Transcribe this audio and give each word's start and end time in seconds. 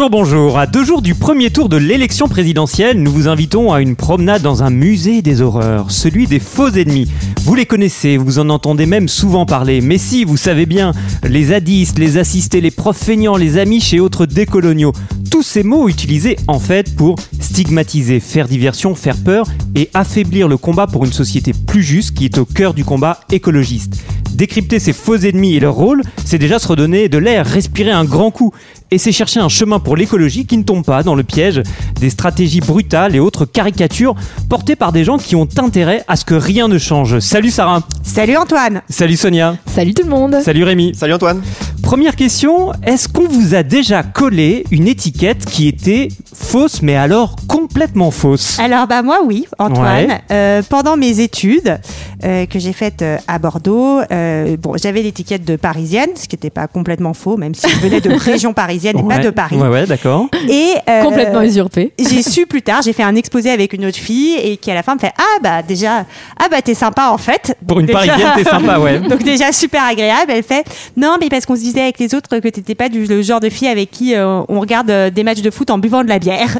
Bonjour, 0.00 0.10
bonjour. 0.10 0.58
À 0.58 0.66
deux 0.66 0.82
jours 0.82 1.02
du 1.02 1.14
premier 1.14 1.50
tour 1.50 1.68
de 1.68 1.76
l'élection 1.76 2.26
présidentielle, 2.26 3.02
nous 3.02 3.12
vous 3.12 3.28
invitons 3.28 3.70
à 3.70 3.82
une 3.82 3.96
promenade 3.96 4.40
dans 4.40 4.62
un 4.62 4.70
musée 4.70 5.20
des 5.20 5.42
horreurs, 5.42 5.90
celui 5.90 6.26
des 6.26 6.40
faux 6.40 6.70
ennemis. 6.70 7.06
Vous 7.42 7.54
les 7.54 7.66
connaissez, 7.66 8.16
vous 8.16 8.38
en 8.38 8.48
entendez 8.48 8.86
même 8.86 9.08
souvent 9.08 9.44
parler. 9.44 9.82
Mais 9.82 9.98
si, 9.98 10.24
vous 10.24 10.38
savez 10.38 10.64
bien, 10.64 10.92
les 11.22 11.44
zadistes, 11.46 11.98
les 11.98 12.16
assistés, 12.16 12.62
les 12.62 12.70
profs 12.70 12.96
feignants, 12.96 13.36
les 13.36 13.58
amiches 13.58 13.92
et 13.92 14.00
autres 14.00 14.24
décoloniaux. 14.24 14.92
Tous 15.30 15.42
ces 15.42 15.62
mots 15.62 15.86
utilisés 15.86 16.38
en 16.48 16.58
fait 16.58 16.96
pour 16.96 17.16
stigmatiser, 17.38 18.20
faire 18.20 18.48
diversion, 18.48 18.94
faire 18.94 19.18
peur 19.18 19.48
et 19.74 19.90
affaiblir 19.92 20.48
le 20.48 20.56
combat 20.56 20.86
pour 20.86 21.04
une 21.04 21.12
société 21.12 21.52
plus 21.52 21.82
juste 21.82 22.16
qui 22.16 22.24
est 22.24 22.38
au 22.38 22.46
cœur 22.46 22.72
du 22.72 22.86
combat 22.86 23.20
écologiste. 23.30 24.02
Décrypter 24.40 24.78
ces 24.78 24.94
faux 24.94 25.18
ennemis 25.18 25.56
et 25.56 25.60
leur 25.60 25.74
rôle, 25.74 26.00
c'est 26.24 26.38
déjà 26.38 26.58
se 26.58 26.66
redonner 26.66 27.10
de 27.10 27.18
l'air, 27.18 27.44
respirer 27.44 27.90
un 27.90 28.06
grand 28.06 28.30
coup. 28.30 28.54
Et 28.90 28.96
c'est 28.96 29.12
chercher 29.12 29.38
un 29.38 29.50
chemin 29.50 29.80
pour 29.80 29.96
l'écologie 29.98 30.46
qui 30.46 30.56
ne 30.56 30.62
tombe 30.62 30.82
pas 30.82 31.02
dans 31.02 31.14
le 31.14 31.22
piège 31.22 31.62
des 32.00 32.08
stratégies 32.08 32.60
brutales 32.60 33.14
et 33.14 33.20
autres 33.20 33.44
caricatures 33.44 34.14
portées 34.48 34.76
par 34.76 34.92
des 34.92 35.04
gens 35.04 35.18
qui 35.18 35.36
ont 35.36 35.46
intérêt 35.58 36.04
à 36.08 36.16
ce 36.16 36.24
que 36.24 36.34
rien 36.34 36.68
ne 36.68 36.78
change. 36.78 37.18
Salut 37.18 37.50
Sarah. 37.50 37.82
Salut 38.02 38.38
Antoine. 38.38 38.80
Salut 38.88 39.16
Sonia. 39.16 39.56
Salut 39.66 39.92
tout 39.92 40.04
le 40.04 40.08
monde. 40.08 40.36
Salut 40.42 40.64
Rémi. 40.64 40.92
Salut 40.94 41.12
Antoine. 41.12 41.42
Première 41.82 42.16
question, 42.16 42.72
est-ce 42.84 43.08
qu'on 43.08 43.26
vous 43.28 43.54
a 43.54 43.62
déjà 43.62 44.02
collé 44.02 44.64
une 44.70 44.86
étiquette 44.86 45.44
qui 45.44 45.66
était 45.66 46.08
fausse, 46.32 46.82
mais 46.82 46.94
alors 46.96 47.36
complètement 47.48 48.10
fausse? 48.10 48.58
Alors 48.60 48.86
bah 48.86 49.02
moi 49.02 49.20
oui 49.24 49.46
Antoine, 49.58 50.06
Ouais. 50.08 50.20
Euh, 50.30 50.62
pendant 50.68 50.96
mes 50.96 51.20
études 51.20 51.80
euh, 52.24 52.46
que 52.46 52.58
j'ai 52.58 52.72
faites 52.72 53.02
euh, 53.02 53.16
à 53.26 53.38
Bordeaux, 53.38 54.00
euh, 54.30 54.56
bon 54.56 54.74
j'avais 54.76 55.02
l'étiquette 55.02 55.44
de 55.44 55.56
parisienne, 55.56 56.10
ce 56.14 56.26
qui 56.28 56.36
n'était 56.36 56.50
pas 56.50 56.66
complètement 56.66 57.14
faux, 57.14 57.36
même 57.36 57.54
si 57.54 57.68
je 57.68 57.76
venais 57.78 58.00
de 58.00 58.10
région 58.14 58.52
parisienne 58.52 58.98
et 58.98 59.02
pas 59.02 59.18
de 59.18 59.30
Paris. 59.30 59.56
Ouais, 59.56 59.68
ouais, 59.68 59.86
d'accord. 59.86 60.26
Et 60.48 60.74
euh, 60.88 61.02
Complètement 61.02 61.42
usurpé. 61.42 61.92
J'ai 61.98 62.22
su 62.22 62.46
plus 62.46 62.62
tard, 62.62 62.82
j'ai 62.82 62.92
fait 62.92 63.02
un 63.02 63.14
exposé 63.16 63.50
avec 63.50 63.72
une 63.72 63.84
autre 63.86 63.98
fille 63.98 64.34
et 64.42 64.56
qui 64.56 64.70
à 64.70 64.74
la 64.74 64.82
fin 64.82 64.94
me 64.94 65.00
fait 65.00 65.12
ah 65.18 65.38
bah 65.42 65.62
déjà 65.62 66.04
ah 66.38 66.46
bah 66.50 66.62
t'es 66.62 66.74
sympa 66.74 67.08
en 67.10 67.18
fait. 67.18 67.56
Pour 67.66 67.80
une 67.80 67.86
Déjà- 67.86 67.98
parisienne, 67.98 68.28
t'es 68.36 68.44
sympa, 68.44 68.78
ouais. 68.78 68.98
Donc 69.08 69.22
déjà 69.22 69.52
super 69.52 69.84
agréable. 69.84 70.32
Elle 70.34 70.42
fait 70.42 70.64
non 70.96 71.16
mais 71.20 71.28
parce 71.28 71.46
qu'on 71.46 71.56
se 71.56 71.60
disait 71.62 71.82
avec 71.82 71.98
les 71.98 72.14
autres 72.14 72.28
que 72.38 72.48
t'étais 72.48 72.74
pas 72.74 72.88
du 72.88 73.04
le 73.06 73.22
genre 73.22 73.40
de 73.40 73.48
fille 73.48 73.68
avec 73.68 73.90
qui 73.90 74.14
euh, 74.14 74.42
on 74.48 74.60
regarde 74.60 74.90
euh, 74.90 75.10
des 75.10 75.24
matchs 75.24 75.42
de 75.42 75.50
foot 75.50 75.70
en 75.70 75.78
buvant 75.78 76.02
de 76.04 76.08
la 76.08 76.18
bière. 76.18 76.58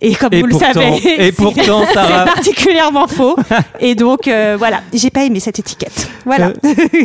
Et 0.00 0.14
comme 0.14 0.32
Et 0.32 0.40
vous 0.42 0.48
pourtant- 0.48 0.68
le 0.68 0.74
savez, 0.74 0.96
et 0.96 1.16
c'est- 1.26 1.32
pourtant, 1.32 1.84
c'est 1.88 1.94
particulièrement 1.94 3.06
faux. 3.08 3.36
Et 3.80 3.94
donc 3.94 4.28
euh, 4.28 4.56
voilà, 4.58 4.80
j'ai 4.94 5.10
pas 5.10 5.24
aimé 5.24 5.40
cette 5.40 5.58
étiquette. 5.58 6.08
Voilà. 6.24 6.52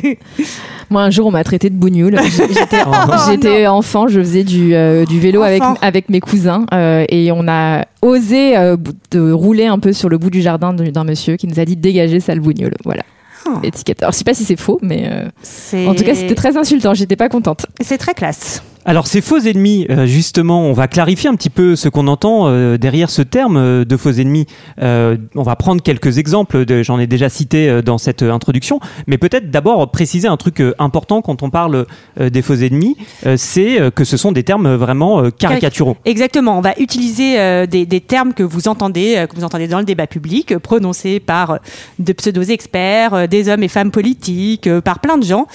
Moi, 0.90 1.02
un 1.02 1.10
jour, 1.10 1.28
on 1.28 1.32
m'a 1.32 1.44
traité 1.44 1.70
de 1.70 1.76
bougnoule. 1.76 2.18
J'étais 2.50 2.82
Oh, 2.86 3.14
j'étais 3.30 3.68
enfant, 3.68 4.08
je 4.08 4.20
faisais 4.20 4.44
du, 4.44 4.76
euh, 4.76 5.06
du 5.06 5.20
vélo 5.20 5.42
avec, 5.42 5.62
Enfant. 5.62 5.80
avec 5.82 6.10
mes 6.10 6.20
cousins 6.20 6.66
euh, 6.74 7.06
et 7.10 7.32
on 7.32 7.48
a 7.48 7.86
osé 8.02 8.58
euh, 8.58 8.78
de 9.12 9.32
rouler 9.32 9.66
un 9.66 9.80
peu 9.80 9.94
sur 9.94 10.10
le 10.10 10.18
bout 10.18 10.30
du 10.30 10.42
jardin 10.42 10.74
d'un 10.74 11.04
monsieur 11.04 11.36
qui 11.38 11.48
nous 11.48 11.60
a 11.60 11.66
dit 11.66 11.76
dégager 11.76 12.20
sale 12.20 12.40
bougnoule. 12.40 12.76
Voilà. 12.84 13.04
Oh. 13.48 13.60
Étiquette. 13.64 14.02
Alors, 14.02 14.12
je 14.12 14.18
sais 14.18 14.24
pas 14.24 14.34
si 14.34 14.44
c'est 14.44 14.60
faux, 14.60 14.80
mais 14.82 15.10
en 15.88 15.94
tout 15.94 16.04
cas, 16.04 16.16
c'était 16.16 16.36
très 16.36 16.58
insultant. 16.58 16.94
J'étais 16.94 17.16
pas 17.16 17.30
contente. 17.30 17.66
C'est 17.82 17.98
très 17.98 18.14
classe. 18.14 18.64
Alors 18.88 19.08
ces 19.08 19.22
faux 19.22 19.40
ennemis, 19.40 19.88
euh, 19.90 20.06
justement, 20.06 20.62
on 20.62 20.74
va 20.74 20.88
clarifier 20.88 21.28
un 21.28 21.36
petit 21.36 21.50
peu 21.50 21.76
ce 21.76 21.90
qu'on 21.90 22.08
entend 22.08 22.48
euh, 22.48 22.78
derrière 22.78 23.10
ce 23.10 23.24
terme 23.24 23.58
euh, 23.58 23.84
de 23.84 23.98
faux 23.98 24.12
ennemis. 24.12 24.46
On 24.78 25.42
va 25.44 25.56
prendre 25.56 25.82
quelques 25.82 26.20
exemples, 26.20 26.66
j'en 26.84 27.00
ai 27.00 27.08
déjà 27.08 27.30
cité 27.30 27.82
dans 27.82 27.98
cette 27.98 28.22
introduction, 28.22 28.80
mais 29.08 29.18
peut-être 29.18 29.50
d'abord 29.50 29.90
préciser 29.90 30.28
un 30.28 30.38
truc 30.38 30.62
important 30.80 31.22
quand 31.22 31.44
on 31.44 31.50
parle 31.50 31.86
des 32.20 32.42
faux 32.42 32.56
ennemis, 32.56 32.96
c'est 33.36 33.80
que 33.94 34.04
ce 34.04 34.18
sont 34.18 34.32
des 34.32 34.44
termes 34.44 34.76
vraiment 34.76 35.30
caricaturaux. 35.32 35.98
Exactement. 36.06 36.58
On 36.58 36.62
va 36.62 36.74
utiliser 36.80 37.68
des, 37.68 37.86
des 37.86 38.02
termes 38.02 38.34
que 38.34 38.44
vous 38.44 38.68
entendez, 38.68 39.26
que 39.30 39.36
vous 39.36 39.44
entendez 39.44 39.68
dans 39.68 39.80
le 39.80 39.86
débat 39.86 40.08
public, 40.08 40.58
prononcés 40.58 41.20
par 41.20 41.60
de 42.00 42.14
pseudo-experts, 42.14 43.14
euh, 43.14 43.28
des 43.28 43.50
hommes 43.50 43.64
et 43.64 43.68
femmes 43.68 43.92
politiques, 43.92 44.70
par 44.82 45.00
plein 45.00 45.18
de 45.18 45.24
gens, 45.24 45.48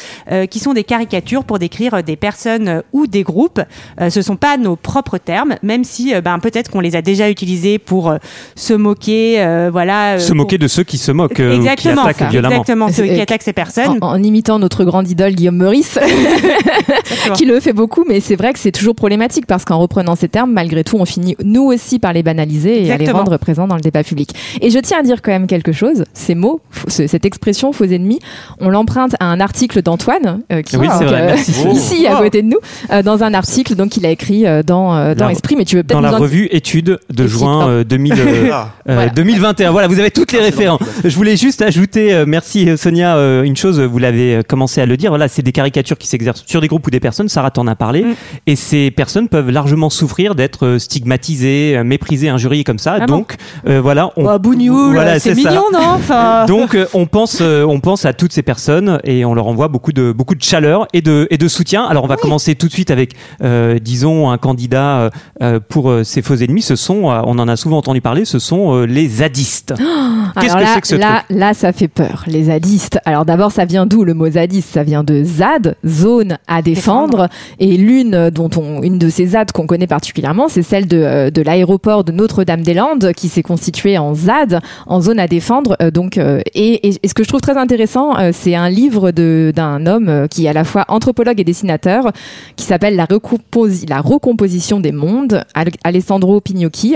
qui 0.50 0.58
sont 0.58 0.72
des 0.72 0.84
caricatures 0.84 1.44
pour 1.44 1.58
décrire 1.58 2.02
des 2.02 2.16
personnes 2.16 2.82
ou 2.92 3.06
des 3.06 3.19
groupes. 3.22 3.60
Euh, 4.00 4.10
ce 4.10 4.22
sont 4.22 4.36
pas 4.36 4.56
nos 4.56 4.76
propres 4.76 5.18
termes, 5.18 5.56
même 5.62 5.84
si 5.84 6.14
euh, 6.14 6.20
ben, 6.20 6.38
peut-être 6.38 6.70
qu'on 6.70 6.80
les 6.80 6.96
a 6.96 7.02
déjà 7.02 7.30
utilisés 7.30 7.78
pour 7.78 8.10
euh, 8.10 8.16
se 8.56 8.74
moquer, 8.74 9.40
euh, 9.42 9.68
voilà. 9.72 10.14
euh, 10.14 10.18
se 10.18 10.28
pour- 10.28 10.36
moquer 10.36 10.58
de 10.58 10.68
ceux 10.68 10.84
qui 10.84 10.98
se 10.98 11.12
moquent, 11.12 11.40
euh, 11.40 11.48
ou 11.50 11.52
qui 11.52 11.56
Exactement, 11.68 12.04
attaquent 12.04 12.30
violemment. 12.30 12.54
exactement, 12.56 12.88
ceux 12.92 13.04
qui 13.04 13.20
attaquent 13.20 13.42
ces 13.42 13.52
personnes. 13.52 13.98
En, 14.00 14.08
en 14.12 14.22
imitant 14.22 14.58
notre 14.58 14.84
grande 14.84 15.08
idole 15.08 15.32
Guillaume 15.34 15.56
Meurice, 15.56 15.98
qui 17.34 17.44
le 17.44 17.60
fait 17.60 17.72
beaucoup, 17.72 18.04
mais 18.08 18.20
c'est 18.20 18.36
vrai 18.36 18.52
que 18.52 18.58
c'est 18.58 18.72
toujours 18.72 18.94
problématique 18.94 19.46
parce 19.46 19.64
qu'en 19.64 19.78
reprenant 19.78 20.16
ces 20.16 20.28
termes, 20.28 20.52
malgré 20.52 20.84
tout, 20.84 20.96
on 20.98 21.04
finit 21.04 21.36
nous 21.44 21.62
aussi 21.64 21.98
par 21.98 22.12
les 22.12 22.22
banaliser 22.22 22.70
et 22.86 22.92
à 22.92 22.96
les 22.96 23.02
Exactement. 23.02 23.18
rendre 23.18 23.36
présents 23.38 23.66
dans 23.66 23.74
le 23.76 23.80
débat 23.80 24.02
public. 24.04 24.30
Et 24.60 24.70
je 24.70 24.78
tiens 24.78 24.98
à 25.00 25.02
dire 25.02 25.22
quand 25.22 25.30
même 25.32 25.46
quelque 25.46 25.72
chose. 25.72 26.04
Ces 26.14 26.34
mots, 26.34 26.60
cette 26.88 27.24
expression 27.24 27.72
faux 27.72 27.84
ennemis, 27.84 28.18
on 28.60 28.68
l'emprunte 28.68 29.14
à 29.20 29.26
un 29.26 29.40
article 29.40 29.82
d'Antoine 29.82 30.40
euh, 30.52 30.62
qui 30.62 30.76
Oui, 30.76 30.88
donc, 30.88 31.02
vrai, 31.02 31.26
merci, 31.26 31.52
Sophie. 31.52 31.68
ici 31.76 32.06
à 32.06 32.16
côté 32.16 32.42
de 32.42 32.48
nous, 32.48 32.58
euh, 32.92 33.02
dans 33.02 33.09
un 33.18 33.34
article 33.34 33.74
donc 33.74 33.96
il 33.96 34.06
a 34.06 34.10
écrit 34.10 34.46
euh, 34.46 34.62
dans 34.62 34.94
euh, 34.96 35.14
dans 35.14 35.26
La- 35.26 35.32
Esprit. 35.32 35.56
Mais 35.56 35.64
tu 35.64 35.76
veux 35.76 35.82
peut-être 35.82 36.00
Dans 36.00 36.10
la 36.10 36.16
revue 36.16 36.48
Études 36.50 36.98
de 37.10 37.26
juin 37.26 37.58
pardon. 37.58 37.70
euh, 37.72 37.84
2000, 37.84 38.14
Ah. 38.52 38.68
Voilà. 38.86 39.08
2021. 39.10 39.70
Voilà, 39.70 39.88
vous 39.88 39.98
avez 40.00 40.10
toutes 40.10 40.32
les 40.32 40.40
références. 40.40 40.80
Je 41.04 41.14
voulais 41.14 41.36
juste 41.36 41.62
ajouter, 41.62 42.24
merci 42.26 42.76
Sonia, 42.76 43.16
une 43.44 43.56
chose, 43.56 43.80
vous 43.80 43.98
l'avez 43.98 44.40
commencé 44.48 44.80
à 44.80 44.86
le 44.86 44.96
dire. 44.96 45.10
Voilà, 45.10 45.28
c'est 45.28 45.42
des 45.42 45.52
caricatures 45.52 45.98
qui 45.98 46.06
s'exercent 46.08 46.44
sur 46.46 46.60
des 46.60 46.66
groupes 46.68 46.86
ou 46.86 46.90
des 46.90 47.00
personnes. 47.00 47.28
Sarah 47.28 47.50
t'en 47.50 47.66
a 47.66 47.74
parlé. 47.76 48.02
Mm. 48.02 48.14
Et 48.46 48.56
ces 48.56 48.90
personnes 48.90 49.28
peuvent 49.28 49.50
largement 49.50 49.90
souffrir 49.90 50.34
d'être 50.34 50.78
stigmatisées, 50.78 51.82
méprisées, 51.84 52.28
injuriées 52.28 52.64
comme 52.64 52.78
ça. 52.78 52.96
Ah 53.00 53.06
bon 53.06 53.18
Donc, 53.18 53.36
euh, 53.66 53.80
voilà, 53.80 54.10
on, 54.16 54.26
Oh, 54.26 54.38
bougnoule, 54.38 54.94
voilà, 54.94 55.18
c'est 55.18 55.34
ça. 55.34 55.50
mignon, 55.50 55.64
non 55.72 55.80
Enfin, 55.94 56.44
Donc 56.48 56.74
euh, 56.74 56.86
on 56.94 57.06
pense 57.06 57.38
euh, 57.40 57.64
on 57.64 57.80
pense 57.80 58.04
à 58.04 58.12
toutes 58.12 58.32
ces 58.32 58.42
personnes 58.42 59.00
et 59.04 59.24
on 59.24 59.34
leur 59.34 59.46
envoie 59.46 59.68
beaucoup 59.68 59.92
de 59.92 60.12
beaucoup 60.12 60.34
de 60.34 60.42
chaleur 60.42 60.86
et 60.92 61.00
de 61.02 61.26
et 61.30 61.38
de 61.38 61.48
soutien. 61.48 61.84
Alors 61.84 62.04
on 62.04 62.06
va 62.06 62.16
commencer 62.16 62.54
tout 62.54 62.66
de 62.68 62.72
suite 62.72 62.90
avec 62.90 62.99
euh, 63.42 63.78
disons 63.78 64.30
un 64.30 64.38
candidat 64.38 64.98
euh, 64.98 65.10
euh, 65.42 65.60
pour 65.66 65.90
euh, 65.90 66.04
ces 66.04 66.22
faux 66.22 66.34
ennemis. 66.36 66.62
Ce 66.62 66.76
sont 66.76 67.04
on 67.04 67.38
en 67.38 67.48
a 67.48 67.56
souvent 67.56 67.78
entendu 67.78 68.00
parler. 68.00 68.24
Ce 68.24 68.38
sont 68.38 68.74
euh, 68.74 68.84
les 68.86 69.08
zadistes. 69.08 69.74
Qu'est-ce 70.40 70.52
Alors 70.54 70.58
que 70.58 70.62
là, 70.64 70.70
c'est 70.74 70.80
que 70.80 70.86
ce 70.86 70.94
là, 70.96 71.24
là, 71.30 71.54
ça 71.54 71.72
fait 71.72 71.88
peur. 71.88 72.24
Les 72.26 72.44
zadistes. 72.44 72.98
Alors 73.04 73.24
d'abord, 73.24 73.50
ça 73.52 73.64
vient 73.64 73.86
d'où 73.86 74.04
le 74.04 74.14
mot 74.14 74.30
zadiste? 74.30 74.70
Ça 74.72 74.82
vient 74.84 75.02
de 75.02 75.24
ZAD, 75.24 75.76
zone 75.86 76.38
à 76.46 76.62
défendre. 76.62 77.28
Et 77.58 77.76
l'une 77.76 78.30
dont 78.30 78.50
on, 78.56 78.82
une 78.82 78.98
de 78.98 79.08
ces 79.08 79.26
ZAD 79.28 79.52
qu'on 79.52 79.66
connaît 79.66 79.86
particulièrement, 79.86 80.48
c'est 80.48 80.62
celle 80.62 80.86
de, 80.86 81.30
de 81.30 81.42
l'aéroport 81.42 82.04
de 82.04 82.12
Notre-Dame-des-Landes, 82.12 83.12
qui 83.16 83.28
s'est 83.28 83.42
constituée 83.42 83.98
en 83.98 84.14
ZAD, 84.14 84.60
en 84.86 85.00
zone 85.00 85.18
à 85.18 85.26
défendre. 85.26 85.76
Euh, 85.82 85.90
donc, 85.90 86.16
euh, 86.18 86.40
et, 86.54 86.88
et- 86.88 86.96
et 87.02 87.08
ce 87.08 87.14
que 87.14 87.22
je 87.24 87.28
trouve 87.28 87.40
très 87.40 87.56
intéressant, 87.56 88.16
euh, 88.18 88.30
c'est 88.32 88.54
un 88.54 88.68
livre 88.68 89.10
de- 89.10 89.52
d'un 89.54 89.86
homme 89.86 90.26
qui 90.30 90.46
est 90.46 90.48
à 90.48 90.52
la 90.52 90.64
fois 90.64 90.84
anthropologue 90.88 91.40
et 91.40 91.44
dessinateur, 91.44 92.12
qui 92.56 92.64
s'appelle 92.64 92.79
la, 92.88 93.04
recomposi- 93.04 93.86
la 93.88 94.00
recomposition 94.00 94.80
des 94.80 94.92
mondes, 94.92 95.44
Al- 95.54 95.68
Alessandro 95.84 96.40
Pignocchi. 96.40 96.94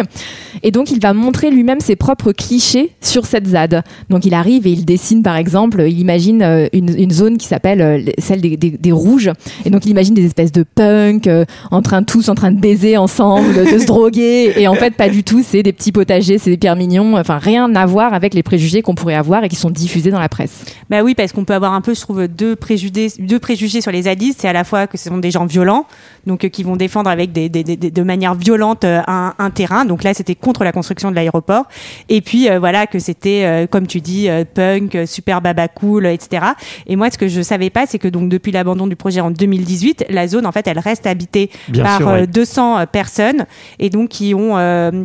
Et 0.63 0.71
donc, 0.71 0.91
il 0.91 1.01
va 1.01 1.13
montrer 1.13 1.51
lui-même 1.51 1.81
ses 1.81 1.97
propres 1.97 2.33
clichés 2.33 2.93
sur 3.03 3.27
cette 3.27 3.47
ZAD. 3.49 3.83
Donc, 4.09 4.25
il 4.25 4.33
arrive 4.35 4.67
et 4.67 4.71
il 4.71 4.85
dessine, 4.87 5.23
par 5.23 5.37
exemple, 5.37 5.83
il 5.87 5.99
imagine 6.01 6.43
euh, 6.43 6.69
une, 6.73 6.95
une 6.99 7.11
zone 7.11 7.37
qui 7.37 7.47
s'appelle 7.47 7.83
euh, 7.83 8.01
celle 8.19 8.41
des, 8.41 8.57
des- 8.57 8.71
des 8.71 8.93
rouges. 8.93 9.31
Et 9.67 9.71
donc, 9.71 9.85
il 9.85 9.91
imagine 9.91 10.15
des 10.15 10.25
espèces 10.25 10.53
de 10.53 10.63
punk 10.63 11.27
euh, 11.27 11.45
en 11.71 11.83
train 11.83 12.03
tous 12.03 12.29
en 12.29 12.35
train 12.35 12.53
de 12.53 12.61
baiser 12.61 12.97
ensemble, 12.97 13.53
de 13.55 13.79
se 13.79 13.87
droguer. 13.87 14.53
Et 14.61 14.69
en 14.69 14.75
fait, 14.75 14.95
pas 14.95 15.09
du 15.09 15.25
tout. 15.25 15.43
C'est 15.45 15.63
des 15.63 15.73
petits 15.73 15.93
potagers, 15.93 16.39
c'est 16.39 16.53
hyper 16.53 16.77
mignon. 16.77 17.17
Enfin, 17.17 17.39
rien 17.39 17.75
à 17.75 17.85
voir 17.87 18.15
avec 18.15 18.33
les 18.35 18.43
préjugés 18.45 18.81
qu'on 18.83 18.95
pourrait 18.95 19.15
avoir 19.17 19.43
et 19.45 19.49
qui 19.49 19.57
sont 19.57 19.71
diffusés 19.71 20.11
dans 20.13 20.21
la 20.21 20.29
presse. 20.29 20.65
Bah 20.89 21.03
oui, 21.03 21.15
parce 21.15 21.33
qu'on 21.33 21.45
peut 21.45 21.55
avoir 21.55 21.73
un 21.73 21.81
peu, 21.81 21.95
je 21.95 22.01
trouve, 22.01 22.29
deux 22.29 22.55
préjugés, 22.55 23.09
deux 23.19 23.39
préjugés 23.41 23.81
sur 23.81 23.91
les 23.91 24.03
zadistes. 24.03 24.39
C'est 24.43 24.49
à 24.49 24.53
la 24.53 24.63
fois 24.65 24.87
que 24.87 24.97
ce 24.97 25.09
sont 25.09 25.19
des 25.19 25.31
gens 25.33 25.47
violents 25.47 25.74
violents, 25.75 25.87
donc 26.27 26.49
qui 26.49 26.63
vont 26.63 26.77
défendre 26.77 27.11
avec 27.11 27.33
des, 27.33 27.49
des, 27.49 27.65
des, 27.65 27.77
de 27.77 28.03
manière 28.03 28.35
violente 28.35 28.85
un, 28.85 29.35
un, 29.39 29.51
terrain. 29.51 29.85
Donc 29.85 30.03
là, 30.03 30.15
c'était 30.15 30.35
contre 30.35 30.65
la 30.65 30.73
construction 30.73 31.11
de 31.11 31.17
l'aéroport. 31.17 31.65
Et 32.09 32.21
puis 32.21 32.49
voilà 32.59 32.87
que 32.87 32.99
c'était, 32.99 33.67
comme 33.71 33.87
tu 33.87 34.01
dis, 34.01 34.29
punk, 34.55 34.99
super 35.07 35.41
baba 35.43 35.69
cool, 35.69 36.07
etc. 36.07 36.47
Et 36.87 36.97
moi, 36.97 37.11
ce 37.11 37.19
que 37.19 37.29
je 37.29 37.43
savais 37.43 37.71
pas, 37.71 37.87
c'est 37.87 37.99
que 37.99 38.09
donc 38.09 38.29
depuis 38.29 38.53
l'abandon 38.53 38.87
du 38.87 38.97
projet 38.97 39.21
en 39.21 39.31
2018, 39.31 40.07
la 40.09 40.27
zone 40.27 40.47
en 40.47 40.53
fait, 40.53 40.67
elle 40.67 40.79
reste 40.79 41.07
habitée 41.07 41.51
Bien 41.69 41.85
par 41.85 41.99
sûr, 41.99 42.07
ouais. 42.09 42.27
200 42.27 42.87
personnes 42.87 43.47
et 43.79 43.91
donc 43.91 44.09
qui 44.09 44.35
ont 44.35 44.55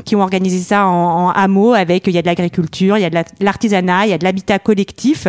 qui 0.05 0.15
ont 0.15 0.21
organisé 0.21 0.59
ça 0.59 0.87
en, 0.87 1.27
en 1.27 1.29
hameau 1.31 1.73
avec 1.73 2.07
il 2.07 2.15
y 2.15 2.17
a 2.17 2.21
de 2.21 2.27
l'agriculture, 2.27 2.97
il 2.97 3.01
y 3.01 3.05
a 3.05 3.09
de 3.09 3.17
l'artisanat, 3.41 4.05
il 4.05 4.09
y 4.09 4.13
a 4.13 4.17
de 4.17 4.23
l'habitat 4.23 4.59
collectif. 4.59 5.27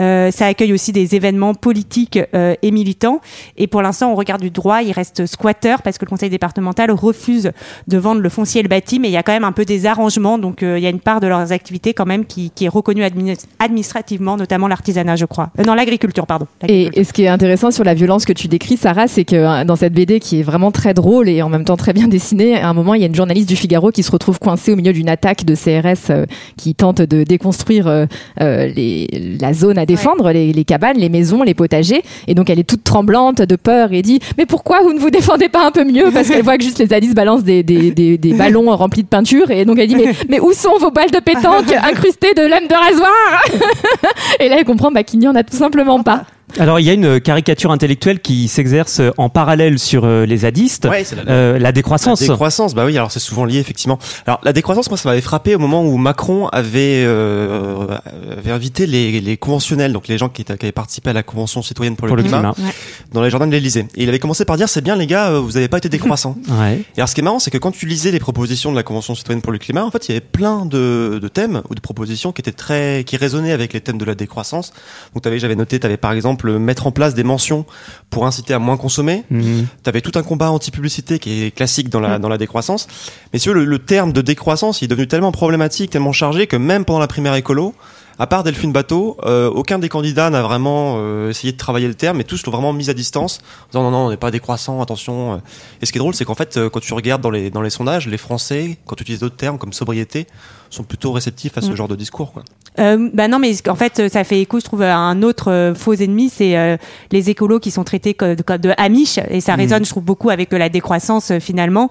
Euh, 0.00 0.30
ça 0.30 0.46
accueille 0.46 0.72
aussi 0.72 0.92
des 0.92 1.14
événements 1.14 1.54
politiques 1.54 2.18
euh, 2.34 2.54
et 2.62 2.70
militants. 2.70 3.20
Et 3.56 3.66
pour 3.66 3.82
l'instant, 3.82 4.10
on 4.10 4.14
regarde 4.14 4.40
du 4.40 4.50
droit, 4.50 4.73
il 4.82 4.92
reste 4.92 5.26
squatter 5.26 5.76
parce 5.82 5.98
que 5.98 6.04
le 6.04 6.10
conseil 6.10 6.30
départemental 6.30 6.90
refuse 6.90 7.52
de 7.88 7.98
vendre 7.98 8.20
le 8.20 8.28
foncier 8.28 8.60
et 8.60 8.62
le 8.62 8.68
bâti, 8.68 8.98
mais 8.98 9.08
il 9.08 9.12
y 9.12 9.16
a 9.16 9.22
quand 9.22 9.32
même 9.32 9.44
un 9.44 9.52
peu 9.52 9.64
des 9.64 9.86
arrangements. 9.86 10.38
Donc 10.38 10.62
euh, 10.62 10.78
il 10.78 10.84
y 10.84 10.86
a 10.86 10.90
une 10.90 11.00
part 11.00 11.20
de 11.20 11.26
leurs 11.26 11.52
activités 11.52 11.94
quand 11.94 12.06
même 12.06 12.24
qui, 12.24 12.50
qui 12.50 12.64
est 12.66 12.68
reconnue 12.68 13.04
admi 13.04 13.34
administrativement, 13.58 14.36
notamment 14.36 14.68
l'artisanat, 14.68 15.16
je 15.16 15.24
crois. 15.24 15.50
Euh, 15.58 15.64
non, 15.64 15.74
l'agriculture, 15.74 16.26
pardon. 16.26 16.46
Et, 16.66 16.90
et, 16.92 17.04
ce 17.04 17.12
qui 17.12 17.24
est 17.24 17.28
intéressant 17.28 17.70
sur 17.70 17.84
la 17.84 17.94
violence 17.94 18.24
que 18.24 18.32
tu 18.32 18.48
décris, 18.48 18.76
Sarah, 18.76 19.08
c'est 19.08 19.24
que 19.24 19.64
dans 19.64 19.76
cette 19.76 19.92
BD 19.92 20.20
qui 20.20 20.40
est 20.40 20.42
vraiment 20.42 20.70
très 20.70 20.94
drôle 20.94 21.28
et 21.28 21.42
en 21.42 21.48
même 21.48 21.64
temps 21.64 21.76
très 21.76 21.92
bien 21.92 22.08
dessinée, 22.08 22.56
à 22.56 22.68
un 22.68 22.74
moment, 22.74 22.94
il 22.94 23.00
y 23.00 23.04
a 23.04 23.06
une 23.06 23.14
journaliste 23.14 23.48
du 23.48 23.56
Figaro 23.56 23.90
qui 23.90 24.02
se 24.02 24.10
retrouve 24.10 24.38
coincée 24.38 24.72
au 24.72 24.76
milieu 24.76 24.92
d'une 24.92 25.08
attaque 25.08 25.44
de 25.44 25.54
CRS 25.54 26.10
euh, 26.10 26.26
qui 26.56 26.74
tente 26.74 27.02
de 27.02 27.24
déconstruire 27.24 27.86
euh, 27.86 28.06
les, 28.38 29.36
la 29.40 29.52
zone 29.52 29.78
à 29.78 29.86
défendre, 29.86 30.24
ouais. 30.24 30.32
les, 30.32 30.52
les, 30.52 30.64
cabanes, 30.64 30.98
les 30.98 31.08
maisons, 31.08 31.42
les 31.42 31.54
potagers. 31.54 32.02
Et 32.26 32.34
donc, 32.34 32.50
elle 32.50 32.58
est 32.58 32.68
toute 32.68 32.84
tremblante 32.84 33.42
de 33.42 33.56
peur 33.56 33.92
et 33.92 34.02
dit 34.02 34.20
Mais 34.38 34.46
pourquoi 34.46 34.63
vous 34.82 34.92
ne 34.92 34.98
vous 34.98 35.10
défendez 35.10 35.48
pas 35.48 35.66
un 35.66 35.70
peu 35.70 35.84
mieux 35.84 36.10
Parce 36.12 36.28
qu'elle 36.28 36.42
voit 36.42 36.56
que 36.56 36.64
juste 36.64 36.78
les 36.78 36.92
Alice 36.92 37.14
balancent 37.14 37.44
des, 37.44 37.62
des, 37.62 37.90
des, 37.90 38.18
des, 38.18 38.34
ballons 38.34 38.74
remplis 38.74 39.02
de 39.02 39.08
peinture. 39.08 39.50
Et 39.50 39.64
donc, 39.64 39.78
elle 39.78 39.88
dit 39.88 39.96
Mais, 39.96 40.12
mais 40.28 40.40
où 40.40 40.52
sont 40.52 40.78
vos 40.78 40.90
balles 40.90 41.10
de 41.10 41.20
pétanque 41.20 41.72
incrustées 41.82 42.34
de 42.34 42.42
lames 42.42 42.66
de 42.68 42.74
rasoir? 42.74 43.42
Et 44.40 44.48
là, 44.48 44.56
elle 44.58 44.64
comprend 44.64 44.90
bah, 44.90 45.02
qu'il 45.02 45.18
n'y 45.20 45.28
en 45.28 45.34
a 45.34 45.42
tout 45.42 45.56
simplement 45.56 46.02
pas. 46.02 46.24
Alors 46.58 46.78
il 46.78 46.86
y 46.86 46.90
a 46.90 46.92
une 46.92 47.20
caricature 47.20 47.72
intellectuelle 47.72 48.20
qui 48.20 48.48
s'exerce 48.48 49.00
en 49.16 49.28
parallèle 49.28 49.78
sur 49.78 50.04
euh, 50.04 50.24
les 50.24 50.38
zadistes, 50.38 50.86
ouais, 50.86 51.04
la, 51.24 51.32
euh, 51.32 51.58
la, 51.58 51.72
décroissance. 51.72 52.20
La 52.20 52.28
décroissance, 52.28 52.74
bah 52.74 52.84
oui, 52.84 52.96
alors 52.96 53.10
c'est 53.10 53.20
souvent 53.20 53.44
lié 53.44 53.58
effectivement. 53.58 53.98
Alors 54.26 54.40
la 54.44 54.52
décroissance, 54.52 54.88
moi 54.88 54.96
ça 54.96 55.08
m'avait 55.08 55.20
frappé 55.20 55.54
au 55.54 55.58
moment 55.58 55.84
où 55.84 55.96
Macron 55.96 56.48
avait, 56.48 57.02
euh, 57.04 57.98
avait 58.38 58.52
invité 58.52 58.86
les, 58.86 59.20
les, 59.20 59.36
conventionnels, 59.36 59.92
donc 59.92 60.06
les 60.06 60.16
gens 60.16 60.28
qui, 60.28 60.42
étaient, 60.42 60.56
qui, 60.56 60.66
avaient 60.66 60.72
participé 60.72 61.10
à 61.10 61.12
la 61.12 61.22
convention 61.22 61.62
citoyenne 61.62 61.96
pour, 61.96 62.06
pour 62.06 62.16
le, 62.16 62.22
le, 62.22 62.28
climat, 62.28 62.52
climat. 62.52 62.68
Ouais. 62.68 62.74
dans 63.12 63.22
les 63.22 63.30
jardins 63.30 63.46
de 63.46 63.52
l'Élysée. 63.52 63.86
Et 63.96 64.04
il 64.04 64.08
avait 64.08 64.20
commencé 64.20 64.44
par 64.44 64.56
dire 64.56 64.68
c'est 64.68 64.82
bien 64.82 64.96
les 64.96 65.06
gars, 65.06 65.38
vous 65.38 65.52
n'avez 65.52 65.68
pas 65.68 65.78
été 65.78 65.88
décroissants. 65.88 66.36
ouais. 66.48 66.82
Et 66.96 67.00
alors 67.00 67.08
ce 67.08 67.14
qui 67.14 67.20
est 67.20 67.24
marrant, 67.24 67.40
c'est 67.40 67.50
que 67.50 67.58
quand 67.58 67.72
tu 67.72 67.86
lisais 67.86 68.12
les 68.12 68.20
propositions 68.20 68.70
de 68.70 68.76
la 68.76 68.84
convention 68.84 69.14
citoyenne 69.14 69.42
pour 69.42 69.52
le 69.52 69.58
climat, 69.58 69.84
en 69.84 69.90
fait 69.90 70.08
il 70.08 70.12
y 70.12 70.16
avait 70.16 70.24
plein 70.24 70.66
de, 70.66 71.18
de 71.20 71.28
thèmes 71.28 71.62
ou 71.68 71.74
de 71.74 71.80
propositions 71.80 72.30
qui 72.30 72.42
étaient 72.42 72.52
très, 72.52 73.02
qui 73.04 73.16
résonnaient 73.16 73.52
avec 73.52 73.72
les 73.72 73.80
thèmes 73.80 73.98
de 73.98 74.04
la 74.04 74.14
décroissance. 74.14 74.72
Donc 75.14 75.26
avais, 75.26 75.38
j'avais 75.38 75.56
noté, 75.56 75.80
tu 75.80 75.86
avais 75.86 75.96
par 75.96 76.12
exemple 76.12 76.43
mettre 76.52 76.86
en 76.86 76.92
place 76.92 77.14
des 77.14 77.24
mentions 77.24 77.66
pour 78.10 78.26
inciter 78.26 78.54
à 78.54 78.58
moins 78.58 78.76
consommer. 78.76 79.24
Mmh. 79.30 79.62
Tu 79.82 79.88
avais 79.88 80.00
tout 80.00 80.12
un 80.16 80.22
combat 80.22 80.50
anti-publicité 80.50 81.18
qui 81.18 81.44
est 81.44 81.50
classique 81.50 81.88
dans 81.88 82.00
la, 82.00 82.18
mmh. 82.18 82.22
dans 82.22 82.28
la 82.28 82.38
décroissance. 82.38 82.86
Mais 83.32 83.38
si 83.38 83.48
le, 83.48 83.64
le 83.64 83.78
terme 83.78 84.12
de 84.12 84.20
décroissance 84.20 84.82
il 84.82 84.86
est 84.86 84.88
devenu 84.88 85.08
tellement 85.08 85.32
problématique, 85.32 85.90
tellement 85.90 86.12
chargé 86.12 86.46
que 86.46 86.56
même 86.56 86.84
pendant 86.84 87.00
la 87.00 87.08
primaire 87.08 87.34
écolo, 87.34 87.74
à 88.18 88.26
part 88.28 88.44
Delphine 88.44 88.72
Bateau, 88.72 89.16
euh, 89.24 89.50
aucun 89.50 89.80
des 89.80 89.88
candidats 89.88 90.30
n'a 90.30 90.42
vraiment 90.42 90.96
euh, 90.98 91.30
essayé 91.30 91.52
de 91.52 91.58
travailler 91.58 91.88
le 91.88 91.94
terme, 91.94 92.18
mais 92.18 92.24
tous 92.24 92.46
l'ont 92.46 92.52
vraiment 92.52 92.72
mis 92.72 92.88
à 92.88 92.94
distance, 92.94 93.40
en 93.64 93.66
disant 93.70 93.82
non, 93.82 93.90
non, 93.90 94.06
on 94.06 94.10
n'est 94.10 94.16
pas 94.16 94.30
décroissant, 94.30 94.80
attention. 94.80 95.42
Et 95.82 95.86
ce 95.86 95.90
qui 95.90 95.98
est 95.98 96.00
drôle, 96.00 96.14
c'est 96.14 96.24
qu'en 96.24 96.36
fait, 96.36 96.60
quand 96.68 96.78
tu 96.78 96.94
regardes 96.94 97.22
dans 97.22 97.30
les, 97.30 97.50
dans 97.50 97.62
les 97.62 97.70
sondages, 97.70 98.06
les 98.06 98.18
Français, 98.18 98.78
quand 98.86 98.94
tu 98.94 99.02
utilises 99.02 99.20
d'autres 99.20 99.36
termes 99.36 99.58
comme 99.58 99.72
sobriété, 99.72 100.28
sont 100.70 100.84
plutôt 100.84 101.12
réceptifs 101.12 101.58
à 101.58 101.60
ce 101.60 101.70
mmh. 101.70 101.76
genre 101.76 101.88
de 101.88 101.96
discours. 101.96 102.32
Quoi. 102.32 102.44
Euh, 102.80 103.08
bah 103.12 103.28
non, 103.28 103.38
mais 103.38 103.52
en 103.68 103.74
fait, 103.74 104.08
ça 104.08 104.24
fait 104.24 104.40
écho, 104.40 104.58
je 104.58 104.64
trouve, 104.64 104.82
à 104.82 104.96
un 104.96 105.22
autre 105.22 105.50
euh, 105.50 105.74
faux 105.74 105.94
ennemi, 105.94 106.28
c'est 106.28 106.56
euh, 106.56 106.76
les 107.12 107.30
écolos 107.30 107.60
qui 107.60 107.70
sont 107.70 107.84
traités 107.84 108.14
comme, 108.14 108.36
comme 108.36 108.58
de 108.58 108.72
Amish, 108.76 109.18
et 109.30 109.40
ça 109.40 109.54
résonne, 109.54 109.82
mmh. 109.82 109.86
je 109.86 109.90
trouve, 109.90 110.04
beaucoup 110.04 110.30
avec 110.30 110.52
la 110.52 110.68
décroissance 110.68 111.30
euh, 111.30 111.38
finalement. 111.40 111.90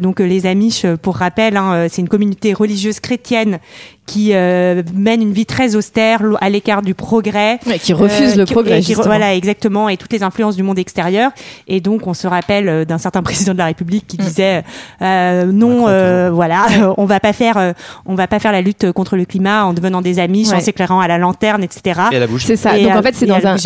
donc 0.00 0.20
les 0.20 0.46
Amish, 0.46 0.86
pour 1.02 1.16
rappel, 1.16 1.56
hein, 1.56 1.86
c'est 1.88 2.02
une 2.02 2.08
communauté 2.08 2.52
religieuse 2.52 3.00
chrétienne 3.00 3.58
qui 4.06 4.30
euh, 4.32 4.82
mène 4.94 5.20
une 5.20 5.32
vie 5.32 5.44
très 5.44 5.76
austère, 5.76 6.22
à 6.40 6.48
l'écart 6.48 6.80
du 6.80 6.94
progrès, 6.94 7.60
ouais, 7.66 7.78
qui 7.78 7.92
refuse 7.92 8.36
le 8.36 8.44
qui, 8.46 8.54
progrès. 8.54 8.80
Qui, 8.80 8.94
voilà, 8.94 9.34
exactement, 9.34 9.88
et 9.88 9.98
toutes 9.98 10.12
les 10.12 10.22
influences 10.22 10.56
du 10.56 10.62
monde 10.62 10.78
extérieur. 10.78 11.30
Et 11.66 11.80
donc, 11.80 12.06
on 12.06 12.14
se 12.14 12.26
rappelle 12.26 12.86
d'un 12.86 12.98
certain 12.98 13.22
président 13.28 13.52
de 13.52 13.58
la 13.58 13.66
République 13.66 14.06
qui 14.06 14.16
mmh. 14.16 14.24
disait 14.24 14.64
non, 15.00 16.30
voilà, 16.32 16.66
on 16.96 17.04
va 17.04 17.20
pas 17.20 17.32
faire, 17.32 17.74
on 18.06 18.14
va 18.14 18.26
pas 18.26 18.38
faire 18.38 18.52
la 18.52 18.62
lutte 18.62 18.92
contre 18.92 19.16
le 19.16 19.26
climat 19.26 19.66
en 19.66 19.74
devenant 19.74 20.00
des 20.00 20.17
amis, 20.18 20.48
ouais. 20.48 20.56
en 20.56 20.60
s'éclairant 20.60 21.00
à 21.00 21.08
la 21.08 21.18
lanterne, 21.18 21.62
etc. 21.62 22.00
Et 22.12 22.16
à 22.16 22.20
la 22.20 22.26
bouche. 22.26 22.44
C'est 22.44 22.56
ça. 22.56 22.76
Et 22.76 22.84
Donc 22.84 22.92
à, 22.92 22.98
en 22.98 23.02
fait, 23.02 23.14
c'est 23.14 23.26
dans 23.26 23.46
un, 23.46 23.56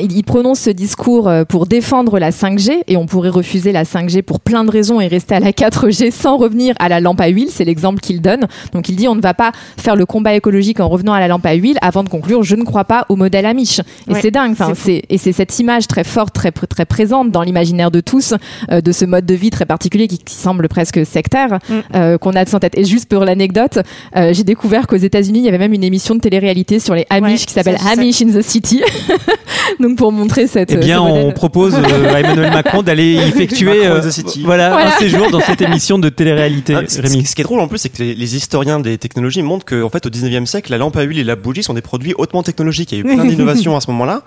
il 0.00 0.24
prononce 0.24 0.60
ce 0.60 0.70
discours 0.70 1.28
euh, 1.28 1.44
pour 1.44 1.66
défendre 1.66 2.18
la 2.18 2.30
5G 2.30 2.82
et 2.86 2.96
on 2.96 3.06
pourrait 3.06 3.28
refuser 3.30 3.72
la 3.72 3.84
5G 3.84 4.22
pour 4.22 4.40
plein 4.40 4.64
de 4.64 4.70
raisons 4.70 5.00
et 5.00 5.08
rester 5.08 5.34
à 5.34 5.40
la 5.40 5.52
4G 5.52 6.10
sans 6.10 6.36
revenir 6.36 6.74
à 6.78 6.88
la 6.88 7.00
lampe 7.00 7.20
à 7.20 7.28
huile. 7.28 7.48
C'est 7.50 7.64
l'exemple 7.64 8.00
qu'il 8.00 8.20
donne. 8.20 8.46
Donc 8.72 8.88
il 8.88 8.96
dit 8.96 9.08
on 9.08 9.14
ne 9.14 9.20
va 9.20 9.34
pas 9.34 9.52
faire 9.76 9.96
le 9.96 10.06
combat 10.06 10.34
écologique 10.34 10.80
en 10.80 10.88
revenant 10.88 11.12
à 11.12 11.20
la 11.20 11.28
lampe 11.28 11.46
à 11.46 11.54
huile 11.54 11.78
avant 11.82 12.02
de 12.02 12.08
conclure 12.08 12.42
je 12.42 12.56
ne 12.56 12.64
crois 12.64 12.84
pas 12.84 13.06
au 13.08 13.16
modèle 13.16 13.46
Amish. 13.46 13.80
Et 14.08 14.12
ouais, 14.12 14.20
c'est 14.20 14.30
dingue. 14.30 14.52
Enfin, 14.52 14.72
c'est 14.74 15.02
et 15.08 15.18
c'est 15.18 15.32
cette 15.32 15.58
image 15.58 15.86
très 15.86 16.04
forte, 16.04 16.34
très 16.34 16.50
très 16.50 16.84
présente 16.84 17.30
dans 17.30 17.42
l'imaginaire 17.42 17.90
de 17.90 18.00
tous 18.00 18.34
euh, 18.70 18.80
de 18.80 18.92
ce 18.92 19.04
mode 19.04 19.26
de 19.26 19.34
vie 19.34 19.50
très 19.50 19.66
particulier 19.66 20.08
qui, 20.08 20.18
qui 20.18 20.34
semble 20.34 20.68
presque 20.68 21.04
sectaire 21.04 21.58
mm. 21.68 21.74
euh, 21.94 22.18
qu'on 22.18 22.34
a 22.34 22.44
tous 22.44 22.54
en 22.54 22.60
tête. 22.60 22.76
Et 22.78 22.84
juste 22.84 23.08
pour 23.08 23.24
l'anecdote, 23.24 23.78
euh, 24.16 24.32
j'ai 24.32 24.44
découvert 24.44 24.86
qu'aux 24.86 24.96
États-Unis 24.96 25.40
il 25.40 25.44
y 25.44 25.48
avait 25.48 25.58
même 25.58 25.72
une 25.72 25.84
émission 25.84 26.01
de 26.10 26.20
télé-réalité 26.20 26.78
sur 26.78 26.94
les 26.94 27.06
Amish 27.10 27.40
ouais, 27.40 27.46
qui 27.46 27.52
s'appelle 27.54 27.78
Amish 27.86 28.22
in 28.22 28.30
the 28.32 28.42
City. 28.42 28.82
Donc 29.80 29.96
pour 29.96 30.12
montrer 30.12 30.46
cette. 30.46 30.72
Eh 30.72 30.76
bien, 30.76 31.00
on 31.00 31.32
propose 31.32 31.74
euh, 31.74 32.14
à 32.14 32.20
Emmanuel 32.20 32.52
Macron 32.52 32.82
d'aller 32.82 33.14
effectuer 33.28 33.86
euh, 33.86 34.00
voilà, 34.44 34.70
voilà, 34.70 34.94
un 34.94 34.98
séjour 34.98 35.30
dans 35.30 35.40
cette 35.40 35.62
émission 35.62 35.98
de 35.98 36.08
télé-réalité. 36.08 36.74
Ah, 36.74 36.82
Rémi. 36.98 37.24
Ce 37.24 37.34
qui 37.34 37.40
est 37.40 37.44
drôle 37.44 37.60
en 37.60 37.68
plus, 37.68 37.78
c'est 37.78 37.88
que 37.88 38.02
les, 38.02 38.14
les, 38.14 38.36
historiens 38.36 38.80
des 38.80 38.98
technologies 38.98 39.42
montrent 39.42 39.64
qu'en 39.64 39.88
fait, 39.88 40.06
au 40.06 40.10
19e 40.10 40.46
siècle, 40.46 40.70
la 40.70 40.78
lampe 40.78 40.96
à 40.96 41.02
huile 41.02 41.18
et 41.18 41.24
la 41.24 41.36
bougie 41.36 41.62
sont 41.62 41.74
des 41.74 41.82
produits 41.82 42.14
hautement 42.18 42.42
technologiques. 42.42 42.92
Il 42.92 42.98
y 42.98 42.98
a 42.98 43.00
eu 43.00 43.16
plein 43.16 43.24
d'innovations 43.28 43.76
à 43.76 43.80
ce 43.80 43.90
moment-là. 43.90 44.22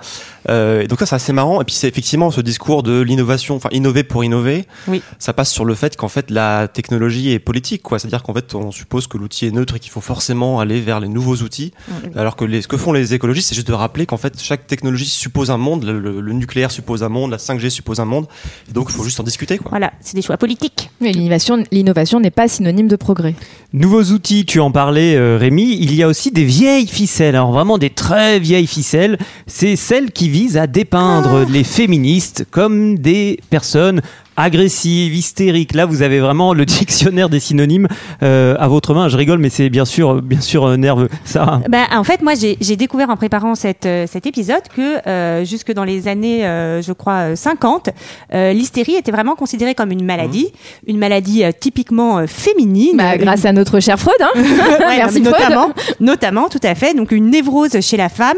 Euh, 0.50 0.82
et 0.82 0.88
donc 0.88 1.00
ça, 1.00 1.06
c'est 1.06 1.16
assez 1.16 1.34
marrant. 1.34 1.62
Et 1.62 1.66
puis 1.66 1.76
c'est 1.76 1.88
effectivement 1.88 2.32
ce 2.32 2.42
discours 2.42 2.84
de 2.84 3.02
l'innovation, 3.02 3.56
enfin 3.56 3.70
innover 3.72 4.04
pour 4.04 4.24
innover. 4.24 4.66
Oui. 4.88 5.02
Ça 5.20 5.34
passe 5.34 5.52
sur 5.52 5.66
le 5.66 5.76
fait 5.76 5.96
qu'en 5.96 6.08
fait 6.08 6.32
la 6.32 6.68
technologie 6.68 7.32
est 7.32 7.40
politique, 7.40 7.82
quoi. 7.82 8.00
C'est-à-dire 8.00 8.24
qu'en 8.24 8.34
fait, 8.34 8.56
on 8.56 8.72
suppose 8.72 9.08
que 9.08 9.18
l'outil 9.18 9.46
est 9.48 9.52
neutre 9.52 9.76
et 9.76 9.80
qu'il 9.80 9.92
faut 9.92 10.02
forcément 10.02 10.60
aller 10.60 10.82
vers 10.82 11.00
les 11.00 11.08
nouveaux 11.08 11.38
outils. 11.38 11.65
Oui. 11.90 12.10
Alors 12.16 12.36
que 12.36 12.46
les, 12.46 12.62
ce 12.62 12.68
que 12.68 12.78
font 12.78 12.92
les 12.94 13.14
écologistes, 13.14 13.50
c'est 13.50 13.56
juste 13.56 13.68
de 13.68 13.74
rappeler 13.74 14.06
qu'en 14.06 14.18
fait, 14.18 14.42
chaque 14.42 14.68
technologie 14.68 15.06
suppose 15.06 15.52
un 15.52 15.58
monde. 15.58 15.84
Le, 15.84 16.00
le, 16.00 16.22
le, 16.22 16.34
nucléaire 16.34 16.72
suppose 16.72 17.04
un 17.04 17.10
monde, 17.10 17.32
la 17.32 17.38
5G 17.38 17.70
suppose 17.70 18.00
un 18.00 18.06
monde. 18.06 18.28
Et 18.70 18.74
donc, 18.74 18.88
il 18.90 18.96
faut 18.96 19.04
juste 19.04 19.20
en 19.20 19.24
discuter, 19.24 19.58
quoi. 19.58 19.70
Voilà, 19.70 19.94
c'est 20.02 20.16
des 20.16 20.22
choix 20.22 20.38
politiques. 20.38 20.90
Mais 21.02 21.12
l'innovation, 21.12 21.64
l'innovation 21.72 22.20
n'est 22.20 22.32
pas 22.32 22.48
synonyme 22.48 22.88
de 22.88 22.96
progrès. 22.96 23.36
Nouveaux 23.74 24.04
outils, 24.04 24.46
tu 24.46 24.60
en 24.60 24.72
parlais, 24.72 25.16
euh, 25.16 25.38
Rémi. 25.38 25.78
Il 25.80 25.94
y 25.94 26.04
a 26.04 26.08
aussi 26.08 26.32
des 26.32 26.46
vieilles 26.46 26.88
ficelles. 26.88 27.36
Alors 27.36 27.52
vraiment 27.52 27.78
des 27.78 27.90
très 27.90 28.40
vieilles 28.40 28.68
ficelles. 28.68 29.18
C'est 29.48 29.76
celles 29.76 30.12
qui 30.12 30.30
visent 30.30 30.58
à 30.58 30.68
dépeindre 30.68 31.46
ah. 31.46 31.52
les 31.52 31.64
féministes 31.64 32.46
comme 32.52 32.98
des 32.98 33.40
personnes 33.50 34.02
agressive, 34.38 35.16
hystérique. 35.16 35.74
Là, 35.74 35.86
vous 35.86 36.02
avez 36.02 36.20
vraiment 36.20 36.54
le 36.54 36.66
dictionnaire 36.66 37.30
des 37.30 37.40
synonymes 37.40 37.88
euh, 38.24 38.56
à 38.60 38.68
votre 38.68 38.94
main. 38.94 39.10
Je 39.10 39.18
rigole, 39.18 39.40
mais 39.40 39.50
c'est 39.50 39.70
bien 39.70 39.86
sûr, 39.86 40.22
bien 40.22 40.42
sûr 40.42 40.66
euh, 40.66 40.78
nerveux. 40.78 41.10
Ça. 41.24 41.62
Bah, 41.70 41.86
en 41.92 42.04
fait, 42.04 42.22
moi, 42.22 42.34
j'ai 42.36 42.76
découvert 42.76 43.10
en 43.10 43.16
préparant 43.16 43.56
cette, 43.56 43.86
euh, 43.86 44.06
cet 44.08 44.26
épisode 44.26 44.64
que 44.76 45.08
euh, 45.08 45.46
jusque 45.46 45.72
dans 45.72 45.84
les 45.84 46.08
années, 46.08 46.46
euh, 46.46 46.82
je 46.82 46.92
crois, 46.94 47.36
50, 47.36 47.90
euh, 48.34 48.54
l'hystérie 48.54 48.96
était 48.96 49.12
vraiment 49.12 49.36
considérée 49.36 49.76
comme 49.76 49.92
une 49.92 50.06
maladie, 50.06 50.52
mmh. 50.52 50.90
une 50.90 50.98
maladie 50.98 51.44
typiquement 51.60 52.28
féminine. 52.28 52.98
Bah, 52.98 53.18
grâce 53.18 53.42
une... 53.42 53.48
à 53.48 53.54
notre 53.54 53.80
cher 53.80 54.00
Freud, 54.00 54.16
hein 54.22 54.30
ouais, 54.36 54.98
Merci 54.98 55.22
notamment, 55.22 55.70
Freud. 55.76 55.96
notamment, 56.00 56.50
tout 56.50 56.60
à 56.64 56.76
fait. 56.76 56.94
Donc 56.94 57.12
une 57.12 57.30
névrose 57.30 57.80
chez 57.82 57.98
la 57.98 58.10
femme, 58.10 58.38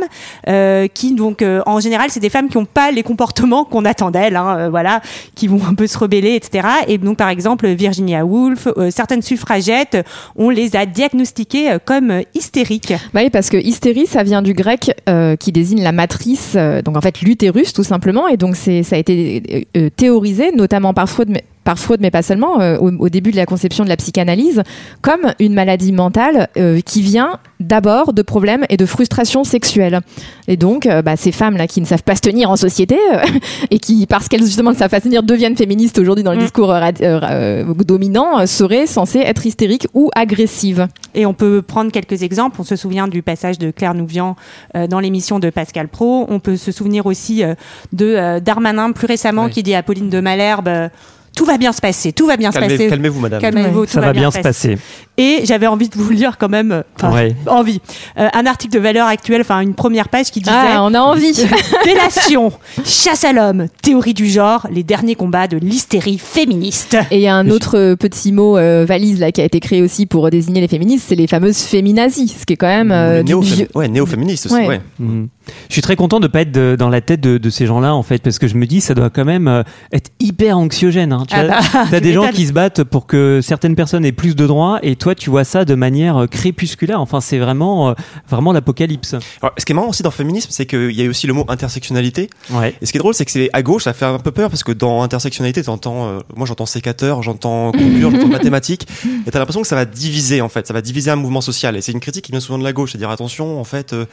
qui 0.94 1.14
donc, 1.14 1.44
en 1.66 1.80
général, 1.80 2.10
c'est 2.10 2.20
des 2.20 2.30
femmes 2.30 2.50
qui 2.50 2.58
n'ont 2.58 2.66
pas 2.66 2.92
les 2.92 3.04
comportements 3.04 3.64
qu'on 3.64 3.86
attend 3.86 4.12
d'elles, 4.12 4.36
hein, 4.36 4.70
voilà, 4.70 5.02
qui 5.36 5.48
vont 5.48 5.62
un 5.68 5.74
peu 5.74 5.87
se 5.88 5.98
rebeller, 5.98 6.36
etc. 6.36 6.68
Et 6.88 6.98
donc, 6.98 7.18
par 7.18 7.30
exemple, 7.30 7.68
Virginia 7.68 8.26
Woolf, 8.26 8.68
euh, 8.78 8.92
certaines 8.92 9.22
suffragettes, 9.22 9.98
on 10.36 10.50
les 10.50 10.76
a 10.76 10.86
diagnostiquées 10.86 11.72
euh, 11.72 11.80
comme 11.84 12.22
hystériques. 12.34 12.94
Bah 13.14 13.22
oui, 13.24 13.30
parce 13.30 13.50
que 13.50 13.58
hystérie, 13.58 14.08
ça 14.08 14.24
vient 14.24 14.42
du 14.42 14.54
grec 14.54 14.92
euh, 15.10 15.36
qui 15.36 15.52
désigne 15.52 15.84
la 15.84 15.92
matrice, 15.92 16.54
euh, 16.56 16.82
donc 16.82 16.98
en 16.98 17.02
fait 17.02 17.22
l'utérus 17.22 17.74
tout 17.74 17.84
simplement. 17.84 18.28
Et 18.28 18.38
donc, 18.38 18.56
ça 18.56 18.96
a 18.96 18.98
été 18.98 19.68
théorisé, 19.96 20.52
notamment 20.52 20.94
par 20.94 21.10
Freud, 21.10 21.30
mais 21.30 21.44
par 21.68 21.78
Freud, 21.78 22.00
mais 22.00 22.12
pas 22.12 22.22
seulement, 22.22 22.62
euh, 22.62 22.78
au, 22.78 22.92
au 22.92 23.10
début 23.10 23.32
de 23.32 23.36
la 23.36 23.46
conception 23.46 23.84
de 23.84 23.90
la 23.90 23.98
psychanalyse, 23.98 24.64
comme 25.02 25.34
une 25.40 25.54
maladie 25.54 25.92
mentale 25.92 26.48
euh, 26.56 26.80
qui 26.80 27.02
vient 27.02 27.40
d'abord 27.60 28.14
de 28.14 28.22
problèmes 28.22 28.64
et 28.70 28.78
de 28.78 28.86
frustrations 28.86 29.44
sexuelles. 29.44 30.00
Et 30.48 30.56
donc, 30.56 30.86
euh, 30.86 31.02
bah, 31.02 31.18
ces 31.18 31.34
femmes-là 31.34 31.68
qui 31.68 31.82
ne 31.82 31.86
savent 31.86 32.04
pas 32.04 32.16
se 32.16 32.22
tenir 32.22 32.50
en 32.50 32.56
société 32.56 32.98
euh, 33.14 33.20
et 33.72 33.80
qui, 33.80 34.06
parce 34.06 34.30
qu'elles 34.30 34.46
justement 34.46 34.72
ne 34.72 34.78
savent 34.78 34.90
pas 34.90 35.00
se 35.00 35.06
tenir, 35.06 35.24
deviennent 35.24 35.58
féministes 35.58 36.00
aujourd'hui 36.00 36.24
dans 36.24 36.32
le 36.32 36.38
Mm. 36.38 36.42
discours 36.42 36.72
euh, 36.72 36.80
euh, 37.02 37.20
euh, 37.24 37.74
dominant, 37.84 38.40
euh, 38.40 38.46
seraient 38.46 38.88
censées 38.88 39.20
être 39.20 39.46
hystériques 39.46 39.88
ou 39.94 40.10
agressives. 40.16 40.88
Et 41.16 41.26
on 41.26 41.34
peut 41.34 41.62
prendre 41.62 41.92
quelques 41.92 42.24
exemples. 42.24 42.56
On 42.62 42.64
se 42.64 42.78
souvient 42.78 43.10
du 43.10 43.22
passage 43.24 43.58
de 43.58 43.72
Claire 43.72 43.94
Nouvian 43.94 44.38
euh, 44.78 44.88
dans 44.88 45.02
l'émission 45.02 45.40
de 45.40 45.50
Pascal 45.50 45.90
Pro. 45.90 46.28
On 46.30 46.40
peut 46.40 46.56
se 46.56 46.72
souvenir 46.72 47.08
aussi 47.08 47.44
euh, 47.44 47.56
de 47.92 48.06
euh, 48.16 48.40
Darmanin 48.40 48.94
plus 48.94 49.08
récemment 49.08 49.46
Oui. 49.46 49.52
qui 49.52 49.64
dit 49.64 49.76
à 49.76 49.84
Pauline 49.84 50.10
de 50.10 50.22
Malherbe 50.22 50.68
euh, 50.70 50.88
tout 51.38 51.46
va 51.46 51.58
bien 51.58 51.72
se 51.72 51.80
passer, 51.80 52.12
tout 52.12 52.26
va 52.28 52.36
bien 52.36 52.52
se 52.52 52.60
passer. 52.60 52.88
Calmez-vous, 52.88 53.20
madame. 53.22 53.40
Calmez-vous, 53.42 53.86
Ça 53.86 54.02
va 54.02 54.12
bien 54.14 54.32
se 54.32 54.40
passer. 54.40 54.78
Et 55.20 55.40
j'avais 55.46 55.66
envie 55.66 55.90
de 55.90 55.96
vous 55.98 56.12
lire 56.12 56.38
quand 56.38 56.50
même, 56.50 56.72
euh, 56.72 56.82
enfin, 56.96 57.12
Ouais. 57.14 57.36
envie, 57.48 57.80
Euh, 58.20 58.28
un 58.34 58.46
article 58.46 58.74
de 58.74 58.80
Valeur 58.80 59.08
Actuelle, 59.08 59.42
enfin 59.42 59.62
une 59.62 59.74
première 59.74 60.10
page 60.10 60.30
qui 60.32 60.40
disait 60.42 60.52
Ah, 60.56 60.84
on 60.84 60.94
a 60.94 61.00
envie 61.00 61.34
Délation, 61.86 62.52
chasse 62.86 63.24
à 63.24 63.34
l'homme, 63.34 63.68
théorie 63.82 64.14
du 64.14 64.28
genre, 64.28 64.68
les 64.72 64.84
derniers 64.84 65.16
combats 65.16 65.48
de 65.48 65.58
l'hystérie 65.58 66.18
féministe. 66.20 66.98
Et 67.12 67.16
il 67.18 67.22
y 67.22 67.28
a 67.28 67.36
un 67.36 67.50
autre 67.50 67.78
euh, 67.78 67.96
petit 67.96 68.32
mot 68.32 68.58
euh, 68.58 68.86
valise 68.88 69.20
là 69.20 69.32
qui 69.32 69.42
a 69.42 69.46
été 69.46 69.60
créé 69.60 69.82
aussi 69.82 70.06
pour 70.06 70.30
désigner 70.30 70.62
les 70.62 70.68
féministes, 70.68 71.06
c'est 71.10 71.16
les 71.16 71.28
fameuses 71.28 71.58
féminazies, 71.62 72.28
ce 72.40 72.46
qui 72.46 72.54
est 72.54 72.58
quand 72.58 72.68
même 72.68 72.92
euh, 72.92 73.18
Les 73.18 73.24
du 73.24 73.34
néo-fémi- 73.34 73.56
vieux- 73.56 73.68
ouais, 73.76 73.88
néo-féministes 73.88 74.46
aussi. 74.48 74.56
Ouais. 74.56 74.68
ouais. 74.68 74.82
Mhm. 75.00 75.28
Je 75.70 75.74
suis 75.74 75.82
très 75.82 75.96
content 75.96 76.20
de 76.20 76.28
pas 76.28 76.42
être 76.42 76.52
de- 76.52 76.76
dans 76.78 76.90
la 76.90 77.02
tête 77.02 77.22
de, 77.22 77.38
de 77.38 77.50
ces 77.50 77.66
gens-là 77.66 77.94
en 77.96 78.04
fait 78.04 78.22
parce 78.22 78.40
que 78.40 78.48
je 78.48 78.56
me 78.56 78.66
dis 78.66 78.82
ça 78.82 78.94
doit 78.94 79.10
quand 79.10 79.26
même 79.26 79.48
euh, 79.48 79.64
être 79.92 80.12
hyper 80.20 80.58
anxiogène. 80.58 81.14
Hein. 81.14 81.26
Tu 81.28 81.36
Ah 81.36 81.40
as, 81.42 81.48
bah, 81.48 81.86
t'as 81.92 82.00
des 82.00 82.14
gens 82.14 82.30
qui 82.32 82.48
se 82.48 82.54
battent 82.54 82.84
pour 82.84 83.08
que 83.08 83.40
certaines 83.42 83.76
personnes 83.76 84.06
aient 84.06 84.12
plus 84.12 84.36
de 84.36 84.46
droits 84.48 84.80
et 84.84 84.96
toi 84.96 85.16
tu 85.16 85.30
vois 85.30 85.44
ça 85.44 85.66
de 85.66 85.76
manière 85.76 86.18
euh, 86.18 86.28
crépusculaire. 86.28 87.02
Enfin 87.02 87.22
c'est 87.22 87.38
vraiment 87.40 87.90
euh, 87.90 87.94
vraiment 88.30 88.52
l'apocalypse. 88.52 89.16
Ce 89.58 89.66
qui 89.66 89.72
est 89.72 89.76
marrant 89.76 89.90
aussi 89.90 90.04
dans 90.04 90.10
le 90.10 90.16
féminisme, 90.16 90.50
c'est 90.52 90.66
qu'il 90.66 90.92
y 90.92 91.06
a 91.06 91.10
aussi 91.10 91.28
le 91.28 91.34
mot 91.34 91.46
intersectionnalité. 91.48 92.30
Ouais. 92.52 92.76
Et 92.82 92.86
ce 92.86 92.92
qui 92.92 92.98
est 92.98 93.00
drôle, 93.00 93.14
c'est 93.14 93.26
que 93.26 93.32
c'est 93.32 93.50
à 93.54 93.62
gauche, 93.64 93.84
ça 93.84 93.94
fait 93.94 94.06
un 94.06 94.20
peu 94.20 94.32
peur 94.32 94.50
parce 94.50 94.64
que 94.64 94.72
dans 94.72 95.02
intersectionnalité, 95.04 95.64
t'entends, 95.64 96.08
euh, 96.08 96.20
moi 96.36 96.46
j'entends 96.48 96.66
sécateur, 96.66 97.24
j'entends 97.24 97.72
coupure, 97.72 98.12
j'entends 98.12 98.28
mathématiques, 98.28 98.88
et 99.28 99.32
t'as 99.32 99.40
l'impression 99.40 99.62
que 99.62 99.68
ça 99.68 99.76
va 99.76 99.86
diviser 99.86 100.42
en 100.42 100.50
fait, 100.50 100.68
ça 100.68 100.74
va 100.74 100.82
diviser 100.82 101.12
un 101.12 101.16
mouvement 101.16 101.42
social. 101.42 101.76
Et 101.78 101.82
c'est 101.82 101.92
une 101.92 102.00
critique 102.00 102.26
qui 102.26 102.32
vient 102.32 102.40
souvent 102.42 102.58
de 102.60 102.64
la 102.64 102.74
gauche, 102.74 102.92
c'est 102.94 102.98
dire 102.98 103.10
attention, 103.10 103.60
en 103.60 103.64
fait, 103.64 103.94
euh, 103.94 104.06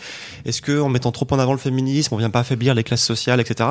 est-ce 0.44 0.60
que 0.62 0.80
en 0.80 0.88
mettant 0.88 1.12
trop 1.12 1.23
en 1.32 1.38
avant 1.38 1.52
le 1.52 1.58
féminisme, 1.58 2.14
on 2.14 2.18
vient 2.18 2.30
pas 2.30 2.40
affaiblir 2.40 2.74
les 2.74 2.84
classes 2.84 3.04
sociales, 3.04 3.40
etc. 3.40 3.70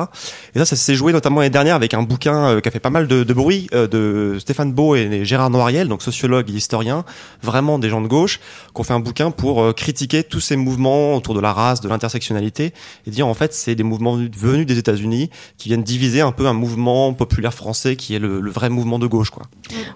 Et 0.54 0.58
ça, 0.58 0.64
ça 0.64 0.76
s'est 0.76 0.94
joué 0.94 1.12
notamment 1.12 1.40
l'année 1.40 1.50
dernière 1.50 1.76
avec 1.76 1.94
un 1.94 2.02
bouquin 2.02 2.48
euh, 2.48 2.60
qui 2.60 2.68
a 2.68 2.70
fait 2.70 2.80
pas 2.80 2.90
mal 2.90 3.06
de, 3.06 3.24
bruit 3.32 3.68
euh, 3.74 3.86
de 3.86 4.38
Stéphane 4.38 4.72
Beau 4.72 4.94
et 4.94 5.24
Gérard 5.24 5.50
Noiriel, 5.50 5.88
donc 5.88 6.02
sociologue 6.02 6.50
et 6.50 6.52
historien, 6.52 7.04
vraiment 7.42 7.78
des 7.78 7.88
gens 7.88 8.00
de 8.00 8.08
gauche, 8.08 8.40
qui 8.74 8.80
ont 8.80 8.84
fait 8.84 8.92
un 8.92 9.00
bouquin 9.00 9.30
pour 9.30 9.62
euh, 9.62 9.72
critiquer 9.72 10.22
tous 10.22 10.40
ces 10.40 10.56
mouvements 10.56 11.14
autour 11.14 11.34
de 11.34 11.40
la 11.40 11.52
race, 11.52 11.80
de 11.80 11.88
l'intersectionnalité, 11.88 12.72
et 13.06 13.10
dire 13.10 13.26
en 13.26 13.34
fait 13.34 13.52
c'est 13.54 13.74
des 13.74 13.82
mouvements 13.82 14.16
venus 14.36 14.66
des 14.66 14.78
États-Unis 14.78 15.30
qui 15.58 15.68
viennent 15.68 15.82
diviser 15.82 16.20
un 16.20 16.32
peu 16.32 16.46
un 16.46 16.52
mouvement 16.52 17.12
populaire 17.12 17.54
français 17.54 17.96
qui 17.96 18.14
est 18.14 18.18
le, 18.18 18.50
vrai 18.50 18.70
mouvement 18.70 18.98
de 18.98 19.06
gauche, 19.06 19.30
quoi. 19.30 19.44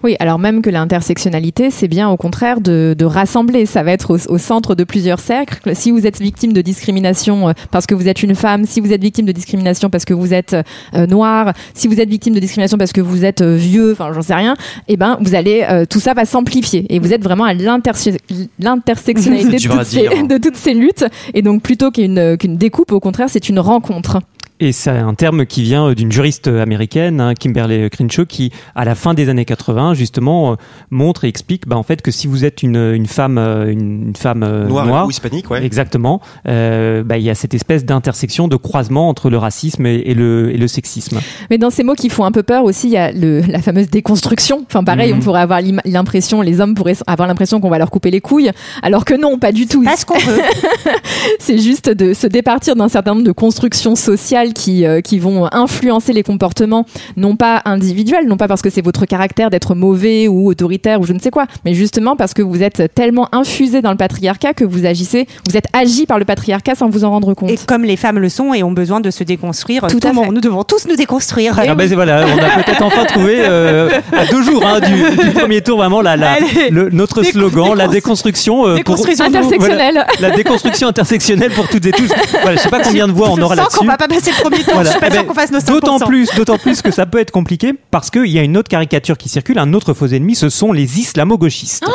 Oui, 0.03 0.15
alors 0.19 0.39
même 0.39 0.61
que 0.61 0.69
l'intersectionnalité, 0.69 1.71
c'est 1.71 1.87
bien 1.87 2.09
au 2.09 2.17
contraire 2.17 2.61
de, 2.61 2.95
rassembler. 3.01 3.65
Ça 3.65 3.81
va 3.81 3.91
être 3.91 4.17
au 4.27 4.37
centre 4.37 4.75
de 4.75 4.83
plusieurs 4.83 5.19
cercles. 5.19 5.75
Si 5.75 5.91
vous 5.91 6.05
êtes 6.05 6.21
victime 6.21 6.53
de 6.53 6.61
discrimination 6.61 7.48
euh, 7.49 7.53
parce 7.71 7.85
que 7.85 7.95
vous 7.95 8.07
êtes 8.07 8.23
une 8.23 8.35
femme, 8.35 8.65
si 8.65 8.79
vous 8.79 8.93
êtes 8.93 9.01
victime 9.01 9.25
de 9.25 9.31
discrimination 9.31 9.89
parce 9.89 10.05
que 10.05 10.13
vous 10.13 10.33
êtes 10.33 10.55
euh, 10.95 11.05
noir, 11.07 11.53
si 11.73 11.87
vous 11.87 11.99
êtes 11.99 12.09
victime 12.09 12.33
de 12.33 12.39
discrimination 12.39 12.77
parce 12.77 12.93
que 12.93 13.01
vous 13.01 13.25
êtes 13.25 13.41
euh, 13.41 13.55
vieux, 13.55 13.91
enfin 13.93 14.11
j'en 14.13 14.21
sais 14.21 14.35
rien, 14.35 14.55
eh 14.87 14.97
ben 14.97 15.17
vous 15.21 15.35
allez, 15.35 15.65
euh, 15.69 15.85
tout 15.89 15.99
ça 15.99 16.13
va 16.13 16.25
s'amplifier 16.25 16.85
et 16.89 16.99
vous 16.99 17.13
êtes 17.13 17.23
vraiment 17.23 17.43
à 17.45 17.53
l'interse- 17.53 18.09
l'intersectionnalité 18.59 19.57
de, 19.57 19.61
toutes 19.61 19.83
ces- 19.85 20.07
hein. 20.07 20.23
de 20.23 20.37
toutes 20.37 20.55
ces 20.55 20.73
luttes. 20.73 21.05
Et 21.33 21.41
donc 21.41 21.61
plutôt 21.61 21.91
qu'une 21.91 22.37
qu'une 22.37 22.57
découpe, 22.57 22.91
au 22.91 22.99
contraire, 22.99 23.27
c'est 23.29 23.49
une 23.49 23.59
rencontre. 23.59 24.19
Et 24.61 24.71
c'est 24.73 24.89
un 24.89 25.13
terme 25.13 25.45
qui 25.45 25.61
vient 25.63 25.87
euh, 25.89 25.95
d'une 25.95 26.11
juriste 26.11 26.47
américaine, 26.47 27.21
hein, 27.21 27.33
Kimberly 27.33 27.89
Crenshaw, 27.89 28.25
qui, 28.25 28.51
à 28.75 28.83
la 28.83 28.93
fin 28.95 29.13
des 29.13 29.29
années 29.29 29.45
80, 29.45 29.93
justement, 29.93 30.51
euh, 30.51 30.55
montre 30.91 31.23
et 31.23 31.27
explique, 31.29 31.67
bah, 31.67 31.77
en 31.77 31.83
fait, 31.83 32.01
que 32.01 32.11
si 32.11 32.27
vous 32.27 32.43
êtes 32.43 32.61
une, 32.61 32.75
une 32.75 33.05
femme, 33.05 33.37
euh, 33.37 33.71
une, 33.71 34.13
femme 34.17 34.43
euh, 34.43 34.67
Noir, 34.67 34.85
noire, 34.85 35.07
ou 35.07 35.11
hispanique, 35.11 35.49
ouais. 35.49 35.63
exactement, 35.63 36.19
euh, 36.47 37.03
bah, 37.03 37.17
il 37.17 37.23
y 37.23 37.29
a 37.29 37.35
cette 37.35 37.53
espèce 37.53 37.85
d'intersection, 37.85 38.47
de 38.49 38.57
croisement 38.57 39.07
entre 39.07 39.29
le 39.29 39.37
racisme 39.37 39.85
et, 39.85 39.95
et 40.05 40.13
le, 40.13 40.51
et 40.53 40.57
le 40.57 40.67
sexisme. 40.67 41.19
Mais 41.49 41.57
dans 41.57 41.69
ces 41.69 41.83
mots 41.83 41.95
qui 41.95 42.09
font 42.09 42.25
un 42.25 42.31
peu 42.33 42.43
peur 42.43 42.65
aussi, 42.65 42.87
il 42.87 42.93
y 42.93 42.97
a 42.97 43.11
le, 43.13 43.39
la 43.41 43.61
fameuse 43.61 43.89
déconstruction. 43.89 44.65
Enfin, 44.67 44.83
pareil, 44.83 45.13
Mhm. 45.13 45.19
on 45.19 45.21
pourrait 45.21 45.41
avoir 45.41 45.61
l'im- 45.61 45.79
l'impression, 45.85 46.41
les 46.41 46.59
hommes 46.59 46.75
pourraient 46.75 46.97
avoir 47.07 47.27
l'impression 47.29 47.61
qu'on 47.61 47.69
va 47.69 47.77
leur 47.77 47.91
couper 47.91 48.11
les 48.11 48.19
couilles, 48.21 48.51
alors 48.83 49.05
que 49.05 49.13
non, 49.13 49.37
pas 49.39 49.51
du 49.53 49.67
tout. 49.67 49.83
Pas 49.83 49.95
ce 49.95 50.05
qu'on 50.05 50.19
veut. 50.19 50.41
C'est 51.39 51.57
juste 51.59 51.89
de 51.89 52.13
se 52.13 52.27
départir 52.27 52.75
d'un 52.75 52.89
certain 52.89 53.13
nombre 53.13 53.25
de 53.25 53.31
constructions 53.31 53.95
sociales 53.95 54.48
qui, 54.53 54.85
euh, 54.85 55.01
qui 55.01 55.19
vont 55.19 55.47
influencer 55.51 56.13
les 56.13 56.23
comportements, 56.23 56.85
non 57.17 57.35
pas 57.35 57.61
individuels, 57.65 58.27
non 58.27 58.37
pas 58.37 58.47
parce 58.47 58.61
que 58.61 58.69
c'est 58.69 58.81
votre 58.83 59.05
caractère 59.05 59.49
d'être 59.49 59.75
mauvais 59.75 60.27
ou 60.27 60.47
autoritaire 60.49 60.99
ou 61.01 61.05
je 61.05 61.13
ne 61.13 61.19
sais 61.19 61.29
quoi, 61.31 61.45
mais 61.65 61.73
justement 61.73 62.15
parce 62.15 62.33
que 62.33 62.41
vous 62.41 62.63
êtes 62.63 62.93
tellement 62.95 63.27
infusé 63.33 63.81
dans 63.81 63.91
le 63.91 63.97
patriarcat 63.97 64.53
que 64.53 64.63
vous 64.63 64.85
agissez, 64.85 65.27
vous 65.49 65.57
êtes 65.57 65.65
agi 65.73 66.05
par 66.05 66.19
le 66.19 66.25
patriarcat 66.25 66.75
sans 66.75 66.89
vous 66.89 67.03
en 67.03 67.11
rendre 67.11 67.33
compte. 67.33 67.49
Et 67.49 67.57
comme 67.67 67.83
les 67.83 67.97
femmes 67.97 68.19
le 68.19 68.29
sont 68.29 68.53
et 68.53 68.63
ont 68.63 68.71
besoin 68.71 68.99
de 69.01 69.11
se 69.11 69.23
déconstruire, 69.23 69.85
Tout 69.87 69.99
à 70.03 70.13
fait. 70.13 70.29
nous 70.31 70.41
devons 70.41 70.63
tous 70.63 70.87
nous 70.87 70.95
déconstruire. 70.95 71.55
Ah 71.57 71.63
c'est- 71.77 71.95
voilà, 71.95 72.25
on 72.25 72.37
a 72.59 72.63
peut-être 72.63 72.83
enfin 72.83 73.05
trouvé 73.05 73.37
euh, 73.39 73.89
à 74.11 74.25
deux 74.25 74.41
jours 74.43 74.63
hein, 74.65 74.79
du, 74.79 75.23
du 75.25 75.31
premier 75.31 75.61
tour 75.61 75.77
vraiment 75.77 76.01
la, 76.01 76.15
la- 76.17 76.33
Allez. 76.33 76.69
le- 76.71 76.89
notre 76.89 77.21
Décon- 77.21 77.31
slogan, 77.31 77.73
la 77.75 77.87
déconstru- 77.87 77.91
déconstruction, 77.91 78.63
euh, 78.65 78.67
pour- 78.67 78.95
Déconstruisons-nous. 78.95 79.35
Intersectionnel. 79.37 80.05
la 80.19 80.31
déconstruction 80.31 80.87
intersectionnelle 80.87 81.51
pour 81.51 81.67
toutes 81.67 81.85
et 81.85 81.91
tous. 81.91 82.09
Voilà, 82.41 82.57
je 82.57 82.61
sais 82.61 82.69
pas 82.69 82.81
combien 82.81 83.07
de 83.07 83.11
voix 83.13 83.29
on 83.31 83.35
Je 83.35 83.41
aura 83.41 83.55
sens 83.55 83.75
qu'on 83.75 83.85
là-dessus. 83.85 83.87
va 83.87 83.97
pas 83.97 84.07
passer 84.07 84.31
premier 84.41 84.63
tour. 84.63 84.73
Voilà. 84.73 84.89
Je 84.89 84.91
suis 84.91 84.99
pas 84.99 85.11
sûre 85.11 85.21
ben, 85.21 85.27
qu'on 85.27 85.33
fasse 85.33 85.51
nos 85.51 85.59
5%. 85.59 85.65
D'autant 85.71 85.99
plus, 85.99 86.29
d'autant 86.35 86.57
plus 86.57 86.81
que 86.81 86.91
ça 86.91 87.05
peut 87.05 87.19
être 87.19 87.31
compliqué 87.31 87.73
parce 87.91 88.09
qu'il 88.09 88.27
y 88.27 88.39
a 88.39 88.43
une 88.43 88.57
autre 88.57 88.69
caricature 88.69 89.17
qui 89.17 89.29
circule, 89.29 89.59
un 89.59 89.73
autre 89.73 89.93
faux 89.93 90.07
ennemi, 90.07 90.35
ce 90.35 90.49
sont 90.49 90.71
les 90.71 90.99
islamo-gauchistes. 90.99 91.85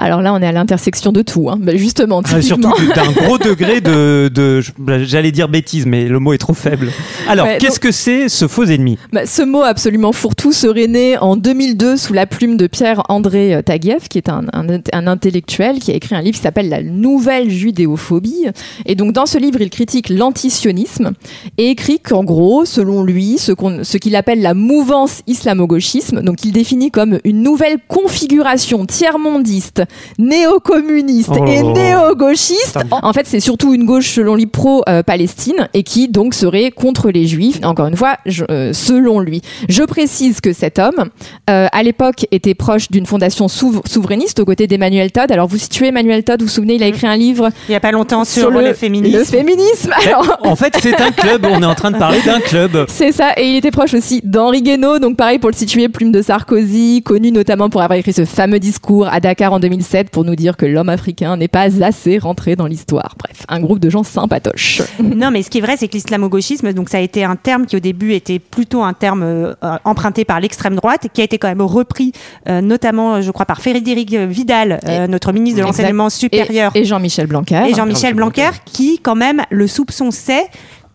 Alors 0.00 0.22
là, 0.22 0.32
on 0.32 0.40
est 0.40 0.46
à 0.46 0.52
l'intersection 0.52 1.10
de 1.12 1.22
tout, 1.22 1.50
hein. 1.50 1.58
Bah, 1.60 1.72
justement. 1.76 2.22
Typiquement. 2.22 2.74
Surtout 2.76 2.92
d'un 2.94 3.10
gros 3.10 3.36
degré 3.38 3.80
de, 3.80 4.30
de- 4.32 4.62
j'allais 5.04 5.32
dire 5.32 5.48
bêtise, 5.48 5.86
mais 5.86 6.04
le 6.04 6.18
mot 6.20 6.32
est 6.32 6.38
trop 6.38 6.54
faible. 6.54 6.90
Alors, 7.28 7.46
Ouais, 7.46 7.58
qu'est-ce 7.58 7.80
que 7.80 7.90
c'est 7.90 8.28
ce 8.28 8.46
faux 8.46 8.64
ennemi 8.64 8.96
Bah, 9.12 9.26
ce 9.26 9.42
mot 9.42 9.62
absolument 9.62 10.12
fourre-tout 10.12 10.52
serait 10.52 10.86
né 10.86 11.18
en 11.18 11.36
2002 11.36 11.96
sous 11.96 12.12
la 12.12 12.26
plume 12.26 12.56
de 12.56 12.66
Pierre-André 12.68 13.54
euh, 13.56 13.62
Taguieff, 13.62 14.08
qui 14.08 14.18
est 14.18 14.28
un, 14.28 14.44
un- 14.52 14.80
un 14.92 15.06
intellectuel 15.08 15.80
qui 15.80 15.90
a 15.90 15.94
écrit 15.94 16.14
un 16.14 16.20
livre 16.22 16.36
qui 16.36 16.42
s'appelle 16.42 16.68
La 16.68 16.82
nouvelle 16.82 17.50
judéophobie. 17.50 18.46
Et 18.86 18.94
donc, 18.94 19.12
dans 19.12 19.26
ce 19.26 19.36
livre, 19.38 19.60
il 19.60 19.70
critique 19.70 20.08
l'antisionisme 20.10 21.10
et 21.58 21.70
écrit 21.70 21.98
qu'en 21.98 22.22
gros, 22.22 22.64
selon 22.64 23.02
lui, 23.02 23.38
ce 23.38 23.96
qu'il 23.96 24.14
appelle 24.16 24.42
la 24.42 24.54
mouvance 24.54 25.22
islamo-gauchisme, 25.26 26.22
donc 26.22 26.44
il 26.44 26.52
définit 26.52 26.90
comme 26.90 27.18
une 27.24 27.42
nouvelle 27.42 27.78
configuration 27.88 28.86
tiers-mondiste, 28.86 29.82
néo-communiste 30.18 31.30
Oh. 31.38 31.44
et 31.46 31.62
néo-gauchiste. 31.62 32.78
En 32.90 33.12
fait, 33.12 33.26
c'est 33.26 33.40
surtout 33.40 33.74
une 33.74 33.84
gauche, 33.84 34.08
selon 34.10 34.34
lui, 34.34 34.46
pro-Palestine 34.46 35.68
et 35.74 35.82
qui 35.82 36.08
donc 36.08 36.34
serait 36.34 36.70
contre 36.70 37.10
les 37.10 37.26
juifs. 37.26 37.58
Encore 37.64 37.86
une 37.86 37.96
fois, 37.96 38.16
je- 38.26 38.44
euh, 38.50 38.72
selon 38.72 39.20
lui. 39.20 39.42
Je 39.68 39.82
précise 39.82 40.40
que 40.40 40.52
cet 40.52 40.78
homme, 40.78 41.08
euh, 41.50 41.66
à 41.72 41.82
l'époque, 41.82 42.26
était 42.30 42.54
proche 42.54 42.90
d'une 42.90 43.06
fondation 43.06 43.46
souv- 43.46 43.86
souverainiste 43.88 44.40
aux 44.40 44.44
côtés 44.44 44.66
d'Emmanuel 44.66 45.12
Todd. 45.12 45.30
Alors, 45.32 45.46
vous 45.48 45.58
situez 45.58 45.88
Emmanuel 45.88 46.24
Todd, 46.24 46.40
vous 46.40 46.46
vous 46.46 46.52
souvenez, 46.52 46.74
il 46.74 46.82
a 46.82 46.86
écrit 46.86 47.06
un 47.06 47.16
livre 47.16 47.50
Il 47.68 47.72
y 47.72 47.74
a 47.74 47.80
pas 47.80 47.92
longtemps 47.92 48.24
sur, 48.24 48.50
le, 48.50 48.72
féminisme. 48.74 49.18
le 49.18 49.24
féminisme. 49.24 49.92
Alors, 50.06 50.38
En 50.44 50.56
fait, 50.56 50.74
c'est 50.80 51.00
un 51.00 51.10
club, 51.10 51.46
on 51.50 51.62
est 51.62 51.66
en 51.66 51.74
train 51.74 51.90
de 51.90 51.98
parler 51.98 52.20
d'un 52.24 52.40
club. 52.40 52.86
c'est 52.88 53.12
ça, 53.12 53.32
et 53.36 53.46
il 53.46 53.56
était 53.56 53.70
proche 53.70 53.94
aussi 53.94 54.20
d'Henri 54.24 54.62
Guénaud, 54.62 54.98
donc 54.98 55.16
pareil 55.16 55.38
pour 55.38 55.50
le 55.50 55.54
situer, 55.56 55.88
plume 55.88 56.12
de 56.12 56.22
Sarkozy, 56.22 57.02
connu 57.04 57.30
notamment 57.32 57.68
pour 57.68 57.82
avoir 57.82 57.98
écrit 57.98 58.12
ce 58.12 58.24
fameux 58.24 58.58
discours 58.58 59.08
à 59.08 59.20
Dakar 59.20 59.52
en 59.52 59.58
2007 59.78 60.10
pour 60.10 60.24
nous 60.24 60.34
dire 60.34 60.56
que 60.56 60.66
l'homme 60.66 60.88
africain 60.88 61.36
n'est 61.36 61.48
pas 61.48 61.84
assez 61.84 62.18
rentré 62.18 62.56
dans 62.56 62.66
l'histoire. 62.66 63.14
Bref, 63.18 63.44
un 63.48 63.60
groupe 63.60 63.78
de 63.78 63.90
gens 63.90 64.02
sympatoches. 64.02 64.82
Non, 65.18 65.30
mais 65.30 65.42
ce 65.42 65.50
qui 65.50 65.58
est 65.58 65.60
vrai, 65.60 65.76
c'est 65.76 65.88
que 65.88 65.94
l'islamo-gauchisme, 65.94 66.72
donc 66.72 66.90
ça 66.90 66.98
a 66.98 67.00
été 67.00 67.24
un 67.24 67.34
terme 67.34 67.66
qui 67.66 67.76
au 67.76 67.80
début 67.80 68.12
était 68.12 68.38
plutôt 68.38 68.82
un 68.82 68.92
terme 68.92 69.22
euh, 69.22 69.54
euh, 69.64 69.76
emprunté 69.84 70.24
par 70.24 70.38
l'extrême 70.38 70.76
droite, 70.76 71.08
qui 71.12 71.20
a 71.22 71.24
été 71.24 71.38
quand 71.38 71.48
même 71.48 71.62
repris, 71.62 72.12
euh, 72.48 72.60
notamment, 72.60 73.20
je 73.20 73.30
crois, 73.30 73.46
par 73.46 73.60
Frédéric 73.60 74.14
Vidal, 74.14 74.80
euh, 74.86 75.06
notre 75.06 75.32
ministre 75.32 75.60
de 75.60 75.64
l'enseignement 75.64 76.10
supérieur, 76.10 76.72
et 76.74 76.84
Jean-Michel 76.84 77.26
Blanquer. 77.26 77.54
et 77.54 77.58
Jean-Michel 77.58 77.76
Jean-Michel 77.76 78.14
Blanquer, 78.14 78.42
Blanquer. 78.42 78.60
qui 78.64 78.98
quand 79.00 79.16
même 79.16 79.42
le 79.50 79.66
soupçon 79.66 80.10
c'est 80.10 80.46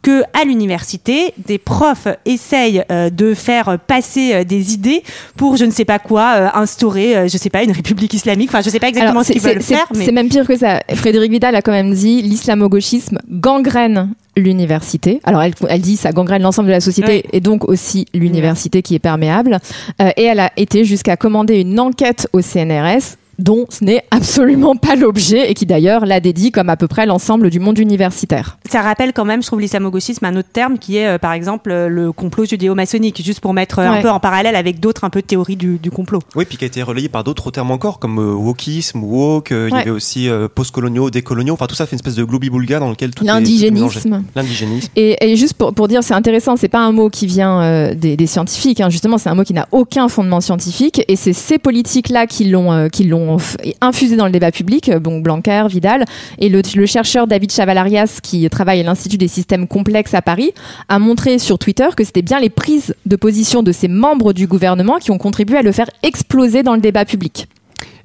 que 0.03 0.22
à 0.39 0.43
l'université, 0.45 1.33
des 1.48 1.57
profs 1.57 2.07
essayent 2.25 2.83
euh, 2.91 3.10
de 3.10 3.33
faire 3.33 3.79
passer 3.88 4.33
euh, 4.33 4.43
des 4.43 4.74
idées 4.74 5.01
pour 5.38 5.55
je 5.57 5.65
ne 5.65 5.72
sais 5.72 5.86
pas 5.86 5.98
quoi, 5.98 6.33
euh, 6.36 6.48
instaurer, 6.53 7.15
euh, 7.17 7.27
je 7.27 7.38
sais 7.38 7.50
pas, 7.50 7.63
une 7.63 7.72
république 7.72 8.13
islamique. 8.13 8.50
Enfin, 8.50 8.62
je 8.62 8.69
sais 8.69 8.79
pas 8.79 8.89
exactement 8.89 9.12
Alors, 9.13 9.25
ce 9.25 9.31
qu'ils 9.31 9.41
c'est- 9.41 9.53
veulent 9.53 9.63
faire, 9.63 9.88
mais 9.95 10.05
C'est 10.05 10.12
même 10.12 10.29
pire 10.29 10.45
que 10.45 10.55
ça. 10.57 10.81
Frédéric 10.93 11.31
Vidal 11.31 11.55
a 11.55 11.62
quand 11.63 11.72
même 11.72 11.93
dit 11.93 12.22
l'islamo-gauchisme 12.22 13.17
gangrène 13.29 14.13
l'université. 14.36 15.19
Alors 15.24 15.41
elle, 15.41 15.53
elle 15.69 15.81
dit 15.81 15.95
ça 15.98 16.12
gangrène 16.12 16.41
l'ensemble 16.41 16.67
de 16.67 16.74
la 16.74 16.81
société 16.81 17.22
Oui. 17.24 17.29
et 17.33 17.39
donc 17.39 17.67
aussi 17.69 18.05
l'université 18.13 18.81
qui 18.81 18.95
est 18.95 19.00
perméable. 19.00 19.60
Euh, 20.01 20.10
et 20.17 20.24
elle 20.24 20.39
a 20.39 20.51
été 20.57 20.86
jusqu'à 20.86 21.17
commander 21.17 21.62
une 21.62 21.79
enquête 21.79 22.27
au 22.33 22.41
CNRS 22.41 23.15
dont 23.39 23.65
ce 23.69 23.83
n'est 23.83 24.03
absolument 24.11 24.75
pas 24.75 24.95
l'objet 24.95 25.49
et 25.49 25.53
qui 25.53 25.65
d'ailleurs 25.65 26.05
la 26.05 26.19
dédie 26.19 26.51
comme 26.51 26.69
à 26.69 26.77
peu 26.77 26.87
près 26.87 27.05
l'ensemble 27.05 27.49
du 27.49 27.59
monde 27.59 27.77
universitaire. 27.77 28.57
ça 28.69 28.81
rappelle 28.81 29.13
quand 29.13 29.25
même, 29.25 29.41
je 29.41 29.47
trouve, 29.47 29.59
l'islamo-gauchisme 29.61 30.25
un 30.25 30.35
autre 30.35 30.49
terme 30.51 30.77
qui 30.77 30.97
est, 30.97 31.07
euh, 31.07 31.17
par 31.17 31.33
exemple, 31.33 31.71
euh, 31.71 31.87
le 31.87 32.11
complot 32.11 32.45
judéo-maçonnique, 32.45 33.21
juste 33.23 33.39
pour 33.39 33.53
mettre 33.53 33.79
euh, 33.79 33.87
un 33.87 34.01
peu 34.01 34.09
en 34.09 34.19
parallèle 34.19 34.55
avec 34.55 34.79
d'autres 34.79 35.03
un 35.03 35.09
peu 35.09 35.21
théories 35.21 35.55
du, 35.55 35.77
du 35.77 35.91
complot. 35.91 36.19
Oui, 36.35 36.45
puis 36.45 36.57
qui 36.57 36.63
a 36.63 36.67
été 36.67 36.83
relayé 36.83 37.09
par 37.09 37.23
d'autres 37.23 37.51
termes 37.51 37.71
encore, 37.71 37.99
comme 37.99 38.19
euh, 38.19 38.33
wokisme, 38.33 39.03
woke, 39.03 39.51
euh, 39.51 39.69
il 39.71 39.75
y 39.75 39.79
avait 39.79 39.89
aussi 39.89 40.29
euh, 40.29 40.47
post-coloniaux, 40.53 41.09
décoloniaux, 41.09 41.53
enfin 41.53 41.67
tout 41.67 41.75
ça 41.75 41.85
fait 41.85 41.93
une 41.93 41.99
espèce 41.99 42.15
de 42.15 42.23
globi-boulga 42.23 42.79
dans 42.79 42.89
lequel 42.89 43.13
tout. 43.13 43.23
L'indigénisme. 43.23 44.23
L'indigénisme. 44.35 44.89
Et, 44.95 45.17
et 45.25 45.35
juste 45.35 45.53
pour, 45.55 45.73
pour 45.73 45.87
dire, 45.87 46.03
c'est 46.03 46.13
intéressant, 46.13 46.55
c'est 46.55 46.67
pas 46.67 46.81
un 46.81 46.91
mot 46.91 47.09
qui 47.09 47.27
vient 47.27 47.61
euh, 47.61 47.93
des, 47.95 48.15
des 48.17 48.27
scientifiques, 48.27 48.81
hein, 48.81 48.89
justement, 48.89 49.17
c'est 49.17 49.29
un 49.29 49.35
mot 49.35 49.43
qui 49.43 49.53
n'a 49.53 49.67
aucun 49.71 50.07
fondement 50.07 50.41
scientifique, 50.41 51.03
et 51.07 51.15
c'est 51.15 51.33
ces 51.33 51.57
politiques-là 51.57 52.27
qui 52.27 52.45
l'ont 52.45 52.71
euh, 52.71 52.87
qui 52.89 53.05
l'ont 53.05 53.22
f- 53.37 53.55
infusé 53.81 54.15
dans 54.15 54.25
le 54.25 54.31
débat 54.31 54.51
public, 54.51 54.89
euh, 54.89 54.99
bon, 54.99 55.19
Blanquer, 55.19 55.65
Vidal, 55.69 56.05
et 56.39 56.49
le, 56.49 56.61
le 56.75 56.85
chercheur 56.85 57.27
David 57.27 57.51
Chavalarias, 57.51 58.19
qui 58.21 58.49
travaille 58.49 58.79
à 58.79 58.83
l'Institut 58.83 59.17
des 59.17 59.27
systèmes 59.27 59.67
complexes 59.67 60.13
à 60.13 60.21
Paris, 60.21 60.53
a 60.89 60.99
montré 60.99 61.39
sur 61.39 61.57
Twitter 61.59 61.87
que 61.95 62.03
c'était 62.03 62.21
bien 62.21 62.39
les 62.39 62.49
prises 62.49 62.95
de 63.05 63.15
position 63.15 63.63
de 63.63 63.71
ces 63.71 63.87
membres 63.87 64.33
du 64.33 64.47
gouvernement 64.47 64.97
qui 64.97 65.11
ont 65.11 65.17
contribué 65.17 65.57
à 65.57 65.61
le 65.61 65.71
faire 65.71 65.89
exploser 66.03 66.63
dans 66.63 66.75
le 66.75 66.81
débat 66.81 67.05
public. 67.05 67.47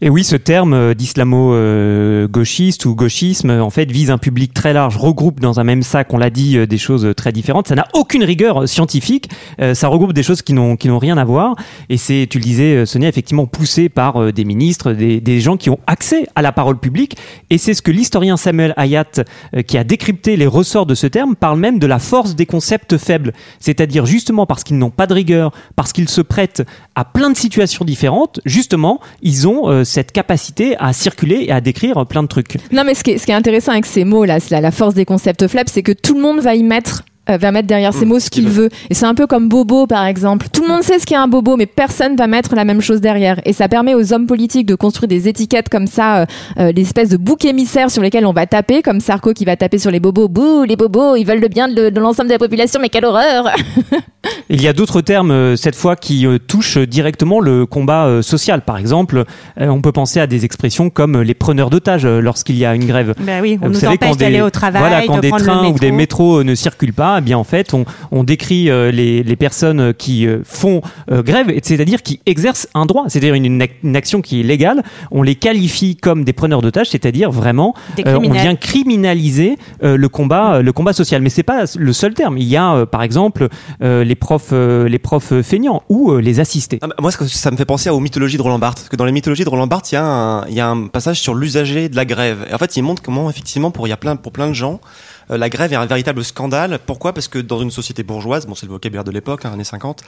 Et 0.00 0.10
oui, 0.10 0.22
ce 0.22 0.36
terme 0.36 0.74
euh, 0.74 0.94
d'islamo-gauchiste 0.94 2.86
ou 2.86 2.94
gauchisme, 2.94 3.50
en 3.50 3.70
fait, 3.70 3.90
vise 3.90 4.12
un 4.12 4.18
public 4.18 4.54
très 4.54 4.72
large, 4.72 4.96
regroupe 4.96 5.40
dans 5.40 5.58
un 5.58 5.64
même 5.64 5.82
sac, 5.82 6.14
on 6.14 6.18
l'a 6.18 6.30
dit, 6.30 6.56
euh, 6.56 6.68
des 6.68 6.78
choses 6.78 7.04
euh, 7.04 7.14
très 7.14 7.32
différentes. 7.32 7.66
Ça 7.66 7.74
n'a 7.74 7.84
aucune 7.94 8.22
rigueur 8.22 8.68
scientifique. 8.68 9.28
Ça 9.74 9.88
regroupe 9.88 10.12
des 10.12 10.22
choses 10.22 10.42
qui 10.42 10.52
n'ont 10.52 10.76
qui 10.76 10.86
n'ont 10.86 11.00
rien 11.00 11.18
à 11.18 11.24
voir. 11.24 11.56
Et 11.88 11.96
c'est, 11.96 12.28
tu 12.30 12.38
le 12.38 12.44
disais, 12.44 12.86
Sonia, 12.86 13.08
effectivement 13.08 13.46
poussé 13.46 13.88
par 13.88 14.32
des 14.32 14.44
ministres, 14.44 14.92
des, 14.92 15.20
des 15.20 15.40
gens 15.40 15.56
qui 15.56 15.68
ont 15.68 15.80
accès 15.86 16.28
à 16.36 16.42
la 16.42 16.52
parole 16.52 16.78
publique. 16.78 17.16
Et 17.50 17.58
c'est 17.58 17.74
ce 17.74 17.82
que 17.82 17.90
l'historien 17.90 18.36
Samuel 18.36 18.72
Hayat, 18.76 19.24
qui 19.66 19.76
a 19.76 19.84
décrypté 19.84 20.36
les 20.36 20.46
ressorts 20.46 20.86
de 20.86 20.94
ce 20.94 21.08
terme, 21.08 21.34
parle 21.34 21.58
même 21.58 21.80
de 21.80 21.86
la 21.86 21.98
force 21.98 22.36
des 22.36 22.46
concepts 22.46 22.98
faibles. 22.98 23.32
C'est-à-dire 23.58 24.06
justement 24.06 24.46
parce 24.46 24.62
qu'ils 24.62 24.78
n'ont 24.78 24.90
pas 24.90 25.08
de 25.08 25.14
rigueur, 25.14 25.52
parce 25.74 25.92
qu'ils 25.92 26.08
se 26.08 26.20
prêtent 26.20 26.62
à 26.94 27.04
plein 27.04 27.30
de 27.30 27.36
situations 27.36 27.84
différentes, 27.84 28.40
justement, 28.44 29.00
ils 29.22 29.48
ont 29.48 29.84
cette 29.88 30.12
capacité 30.12 30.76
à 30.78 30.92
circuler 30.92 31.44
et 31.48 31.52
à 31.52 31.60
décrire 31.60 32.06
plein 32.06 32.22
de 32.22 32.28
trucs. 32.28 32.56
Non, 32.72 32.84
mais 32.84 32.94
ce 32.94 33.02
qui 33.02 33.10
est, 33.10 33.30
intéressant 33.30 33.72
avec 33.72 33.86
ces 33.86 34.04
mots-là, 34.04 34.38
la, 34.50 34.70
force 34.70 34.94
des 34.94 35.04
concepts 35.04 35.46
faibles, 35.48 35.68
c'est 35.68 35.82
que 35.82 35.92
tout 35.92 36.14
le 36.14 36.20
monde 36.20 36.40
va 36.40 36.54
y 36.54 36.62
mettre 36.62 37.04
va 37.36 37.52
mettre 37.52 37.68
derrière 37.68 37.92
ces 37.92 38.06
Mmh, 38.06 38.08
mots 38.08 38.20
ce 38.20 38.30
qu'il 38.30 38.48
veut. 38.48 38.70
Et 38.90 38.94
c'est 38.94 39.04
un 39.06 39.14
peu 39.14 39.26
comme 39.26 39.48
bobo, 39.48 39.86
par 39.86 40.06
exemple. 40.06 40.46
Tout 40.52 40.62
le 40.62 40.68
monde 40.68 40.82
sait 40.82 40.98
ce 40.98 41.04
qu'est 41.04 41.16
un 41.16 41.28
bobo, 41.28 41.56
mais 41.56 41.66
personne 41.66 42.16
va 42.16 42.26
mettre 42.26 42.54
la 42.54 42.64
même 42.64 42.80
chose 42.80 43.00
derrière. 43.00 43.38
Et 43.44 43.52
ça 43.52 43.68
permet 43.68 43.94
aux 43.94 44.12
hommes 44.14 44.26
politiques 44.26 44.66
de 44.66 44.74
construire 44.74 45.08
des 45.08 45.28
étiquettes 45.28 45.68
comme 45.68 45.86
ça, 45.86 46.20
euh, 46.20 46.26
euh, 46.58 46.72
des 46.72 46.82
espèces 46.82 47.10
de 47.10 47.16
boucs 47.18 47.44
émissaires 47.44 47.90
sur 47.90 48.00
lesquels 48.02 48.24
on 48.24 48.32
va 48.32 48.46
taper, 48.46 48.80
comme 48.82 49.00
Sarko 49.00 49.32
qui 49.34 49.44
va 49.44 49.56
taper 49.56 49.78
sur 49.78 49.90
les 49.90 50.00
bobos. 50.00 50.28
Bouh, 50.28 50.64
les 50.64 50.76
bobos, 50.76 51.16
ils 51.16 51.24
veulent 51.24 51.40
le 51.40 51.48
bien 51.48 51.68
de, 51.68 51.90
de 51.90 52.00
l'ensemble 52.00 52.28
de 52.28 52.34
la 52.34 52.38
population, 52.38 52.80
mais 52.80 52.88
quelle 52.88 53.04
horreur 53.04 53.50
Il 54.50 54.60
y 54.62 54.68
a 54.68 54.72
d'autres 54.72 55.00
termes, 55.00 55.30
euh, 55.30 55.56
cette 55.56 55.76
fois, 55.76 55.96
qui 55.96 56.26
euh, 56.26 56.38
touchent 56.38 56.78
directement 56.78 57.40
le 57.40 57.66
combat 57.66 58.06
euh, 58.06 58.22
social. 58.22 58.62
Par 58.62 58.78
exemple, 58.78 59.24
euh, 59.60 59.68
on 59.68 59.80
peut 59.80 59.92
penser 59.92 60.20
à 60.20 60.26
des 60.26 60.44
expressions 60.44 60.90
comme 60.90 61.16
euh, 61.16 61.24
les 61.24 61.34
preneurs 61.34 61.70
d'otages 61.70 62.04
euh, 62.04 62.20
lorsqu'il 62.20 62.56
y 62.56 62.64
a 62.64 62.74
une 62.74 62.84
grève. 62.86 63.14
Ben 63.20 63.40
oui, 63.42 63.58
on 63.62 63.66
Vous 63.66 63.72
nous 63.74 63.78
savez, 63.78 63.94
empêche 63.94 64.10
quand 64.10 64.16
des- 64.16 64.24
d'aller 64.24 64.40
au 64.40 64.50
travail, 64.50 64.80
voilà, 64.80 65.06
quand 65.06 65.16
de 65.16 65.20
des 65.20 65.30
le 65.30 65.36
trains 65.38 65.66
ou 65.68 65.78
des 65.78 65.92
métros 65.92 66.38
euh, 66.40 66.44
ne 66.44 66.54
circulent 66.54 66.92
pas, 66.92 67.17
eh 67.18 67.22
bien 67.22 67.38
en 67.38 67.44
fait, 67.44 67.74
on, 67.74 67.84
on 68.10 68.24
décrit 68.24 68.70
euh, 68.70 68.90
les, 68.90 69.22
les 69.22 69.36
personnes 69.36 69.94
qui 69.94 70.26
euh, 70.26 70.40
font 70.44 70.80
euh, 71.10 71.22
grève, 71.22 71.46
c'est-à-dire 71.62 72.02
qui 72.02 72.20
exercent 72.26 72.68
un 72.74 72.86
droit, 72.86 73.04
c'est-à-dire 73.08 73.34
une, 73.34 73.44
une 73.46 73.62
ac- 73.62 73.70
une 73.82 73.96
action 73.96 74.20
qui 74.20 74.40
est 74.40 74.42
légale. 74.42 74.82
On 75.10 75.22
les 75.22 75.34
qualifie 75.34 75.96
comme 75.96 76.24
des 76.24 76.32
preneurs 76.32 76.62
d'otages, 76.62 76.88
c'est-à-dire 76.90 77.30
vraiment, 77.30 77.74
euh, 78.06 78.16
on 78.16 78.30
vient 78.32 78.54
criminaliser 78.56 79.58
euh, 79.82 79.96
le 79.96 80.08
combat, 80.08 80.54
euh, 80.56 80.62
le 80.62 80.72
combat 80.72 80.92
social. 80.92 81.22
Mais 81.22 81.30
c'est 81.30 81.42
pas 81.42 81.64
le 81.76 81.92
seul 81.92 82.14
terme. 82.14 82.38
Il 82.38 82.44
y 82.48 82.56
a, 82.56 82.74
euh, 82.74 82.86
par 82.86 83.02
exemple, 83.02 83.48
euh, 83.82 84.04
les 84.04 84.14
profs, 84.14 84.50
euh, 84.52 84.88
les 84.88 84.98
profs 84.98 85.40
feignants 85.42 85.82
ou 85.88 86.12
euh, 86.12 86.20
les 86.20 86.40
assistés. 86.40 86.78
Ah, 86.82 86.86
bah, 86.88 86.94
moi, 87.00 87.10
ce 87.10 87.16
que 87.18 87.24
ça 87.26 87.50
me 87.50 87.56
fait 87.56 87.64
penser 87.64 87.90
aux 87.90 88.00
mythologies 88.00 88.36
de 88.36 88.42
Roland 88.42 88.58
Barthes. 88.58 88.78
Parce 88.78 88.88
que 88.88 88.96
dans 88.96 89.04
les 89.04 89.12
mythologies 89.12 89.44
de 89.44 89.48
Roland 89.48 89.66
Barthes, 89.66 89.92
il 89.92 89.96
y, 89.96 89.98
a 89.98 90.04
un- 90.04 90.46
il 90.46 90.54
y 90.54 90.60
a 90.60 90.68
un 90.68 90.86
passage 90.86 91.20
sur 91.20 91.34
l'usager 91.34 91.88
de 91.88 91.96
la 91.96 92.04
grève. 92.04 92.46
Et 92.50 92.54
en 92.54 92.58
fait, 92.58 92.76
il 92.76 92.82
montre 92.82 93.02
comment, 93.02 93.28
effectivement, 93.30 93.70
pour, 93.70 93.86
il 93.86 93.90
y 93.90 93.92
a 93.92 93.96
plein, 93.96 94.16
pour 94.16 94.32
plein 94.32 94.48
de 94.48 94.52
gens, 94.54 94.80
la 95.30 95.48
grève 95.48 95.72
est 95.72 95.76
un 95.76 95.86
véritable 95.86 96.24
scandale. 96.24 96.78
Pourquoi? 96.84 97.12
Parce 97.12 97.28
que 97.28 97.38
dans 97.38 97.60
une 97.60 97.70
société 97.70 98.02
bourgeoise, 98.02 98.46
bon, 98.46 98.54
c'est 98.54 98.66
le 98.66 98.72
vocabulaire 98.72 99.04
de 99.04 99.10
l'époque, 99.10 99.44
hein, 99.44 99.52
années 99.52 99.64
50, 99.64 100.02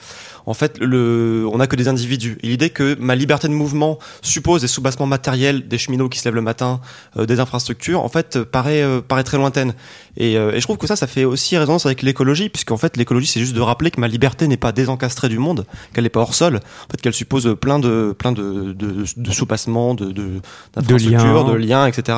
en 0.45 0.53
fait, 0.53 0.79
on 0.81 1.57
n'a 1.57 1.67
que 1.67 1.75
des 1.75 1.87
individus. 1.87 2.37
Et 2.43 2.47
l'idée 2.47 2.69
que 2.69 2.95
ma 2.99 3.15
liberté 3.15 3.47
de 3.47 3.53
mouvement 3.53 3.99
suppose 4.21 4.61
des 4.61 4.67
soubassements 4.67 5.05
matériels, 5.05 5.67
des 5.67 5.77
cheminots 5.77 6.09
qui 6.09 6.19
se 6.19 6.25
lèvent 6.25 6.35
le 6.35 6.41
matin, 6.41 6.81
euh, 7.17 7.25
des 7.25 7.39
infrastructures, 7.39 8.03
en 8.03 8.09
fait, 8.09 8.35
euh, 8.35 8.45
euh, 8.55 9.01
paraît 9.01 9.23
très 9.23 9.37
lointaine. 9.37 9.73
Et, 10.17 10.37
euh, 10.37 10.51
et 10.51 10.59
je 10.59 10.65
trouve 10.65 10.77
que 10.77 10.87
ça, 10.87 10.95
ça 10.95 11.07
fait 11.07 11.25
aussi 11.25 11.57
résonance 11.57 11.85
avec 11.85 12.01
l'écologie, 12.01 12.49
puisqu'en 12.49 12.77
fait, 12.77 12.97
l'écologie, 12.97 13.27
c'est 13.27 13.39
juste 13.39 13.55
de 13.55 13.61
rappeler 13.61 13.91
que 13.91 13.99
ma 13.99 14.07
liberté 14.07 14.47
n'est 14.47 14.57
pas 14.57 14.71
désencastrée 14.71 15.29
du 15.29 15.37
monde, 15.37 15.65
qu'elle 15.93 16.03
n'est 16.03 16.09
pas 16.09 16.19
hors 16.19 16.33
sol, 16.33 16.57
en 16.57 16.91
fait, 16.91 17.01
qu'elle 17.01 17.13
suppose 17.13 17.55
plein 17.59 17.79
de, 17.79 18.15
plein 18.17 18.31
de, 18.31 18.73
de, 18.73 19.05
de 19.15 19.31
soupassements, 19.31 19.93
de, 19.93 20.11
de, 20.11 20.41
d'infrastructures, 20.73 21.43
liens. 21.45 21.51
de 21.51 21.55
liens, 21.55 21.87
etc. 21.87 22.17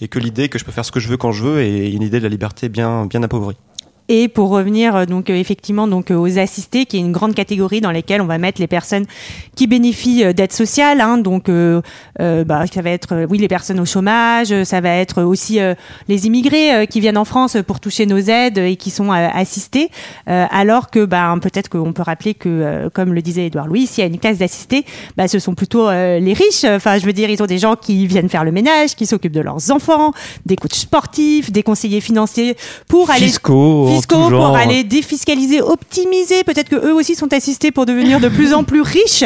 Et 0.00 0.08
que 0.08 0.18
l'idée 0.18 0.48
que 0.48 0.58
je 0.58 0.64
peux 0.64 0.72
faire 0.72 0.84
ce 0.84 0.92
que 0.92 1.00
je 1.00 1.08
veux 1.08 1.16
quand 1.16 1.32
je 1.32 1.44
veux 1.44 1.60
est 1.60 1.90
une 1.90 2.02
idée 2.02 2.18
de 2.18 2.24
la 2.24 2.30
liberté 2.30 2.68
bien, 2.68 3.06
bien 3.06 3.22
appauvrie. 3.22 3.56
Et 4.10 4.28
pour 4.28 4.48
revenir 4.48 4.96
euh, 4.96 5.04
donc 5.04 5.28
euh, 5.28 5.34
effectivement 5.34 5.86
donc 5.86 6.10
euh, 6.10 6.16
aux 6.16 6.38
assistés, 6.38 6.86
qui 6.86 6.96
est 6.96 7.00
une 7.00 7.12
grande 7.12 7.34
catégorie 7.34 7.82
dans 7.82 7.90
lesquelles 7.90 8.22
on 8.22 8.26
va 8.26 8.38
mettre 8.38 8.58
les 8.58 8.66
personnes 8.66 9.04
qui 9.54 9.66
bénéficient 9.66 10.32
d'aide 10.32 10.52
sociale. 10.52 11.02
Hein, 11.02 11.18
donc 11.18 11.48
euh, 11.48 11.82
bah, 12.18 12.64
ça 12.72 12.80
va 12.80 12.90
être 12.90 13.26
oui 13.28 13.38
les 13.38 13.48
personnes 13.48 13.80
au 13.80 13.84
chômage, 13.84 14.64
ça 14.64 14.80
va 14.80 14.94
être 14.94 15.22
aussi 15.22 15.58
les 16.08 16.26
immigrés 16.26 16.86
qui 16.88 17.00
viennent 17.00 17.18
en 17.18 17.24
France 17.24 17.56
pour 17.66 17.80
toucher 17.80 18.06
nos 18.06 18.18
aides 18.18 18.58
et 18.58 18.76
qui 18.76 18.90
sont 18.90 19.10
assistés. 19.10 19.90
Alors 20.26 20.90
que 20.90 21.04
bah, 21.04 21.34
peut-être 21.40 21.68
qu'on 21.68 21.92
peut 21.92 22.02
rappeler 22.02 22.34
que 22.34 22.88
comme 22.94 23.12
le 23.14 23.22
disait 23.22 23.46
Édouard 23.46 23.66
Louis, 23.66 23.86
s'il 23.86 24.02
y 24.02 24.06
a 24.06 24.10
une 24.10 24.18
classe 24.18 24.38
d'assistés, 24.38 24.84
bah, 25.16 25.28
ce 25.28 25.38
sont 25.38 25.54
plutôt 25.54 25.90
les 25.90 26.32
riches. 26.32 26.64
Enfin 26.64 26.98
je 26.98 27.06
veux 27.06 27.12
dire 27.12 27.30
ils 27.30 27.42
ont 27.42 27.46
des 27.46 27.58
gens 27.58 27.76
qui 27.76 28.06
viennent 28.06 28.28
faire 28.28 28.44
le 28.44 28.52
ménage, 28.52 28.94
qui 28.94 29.06
s'occupent 29.06 29.32
de 29.32 29.40
leurs 29.40 29.70
enfants, 29.70 30.12
des 30.46 30.56
coachs 30.56 30.74
sportifs, 30.74 31.52
des 31.52 31.62
conseillers 31.62 32.00
financiers 32.00 32.56
pour 32.88 33.10
aller 33.10 33.26
Fiscaux, 33.26 33.97
fiscaux 33.98 34.24
tout 34.24 34.30
genre. 34.30 34.46
pour 34.48 34.56
aller 34.56 34.84
défiscaliser, 34.84 35.60
optimiser. 35.60 36.44
Peut-être 36.44 36.68
que 36.68 36.76
eux 36.76 36.94
aussi 36.94 37.14
sont 37.14 37.32
assistés 37.32 37.70
pour 37.70 37.86
devenir 37.86 38.20
de 38.20 38.28
plus 38.28 38.52
en 38.54 38.64
plus 38.64 38.80
riches. 38.82 39.24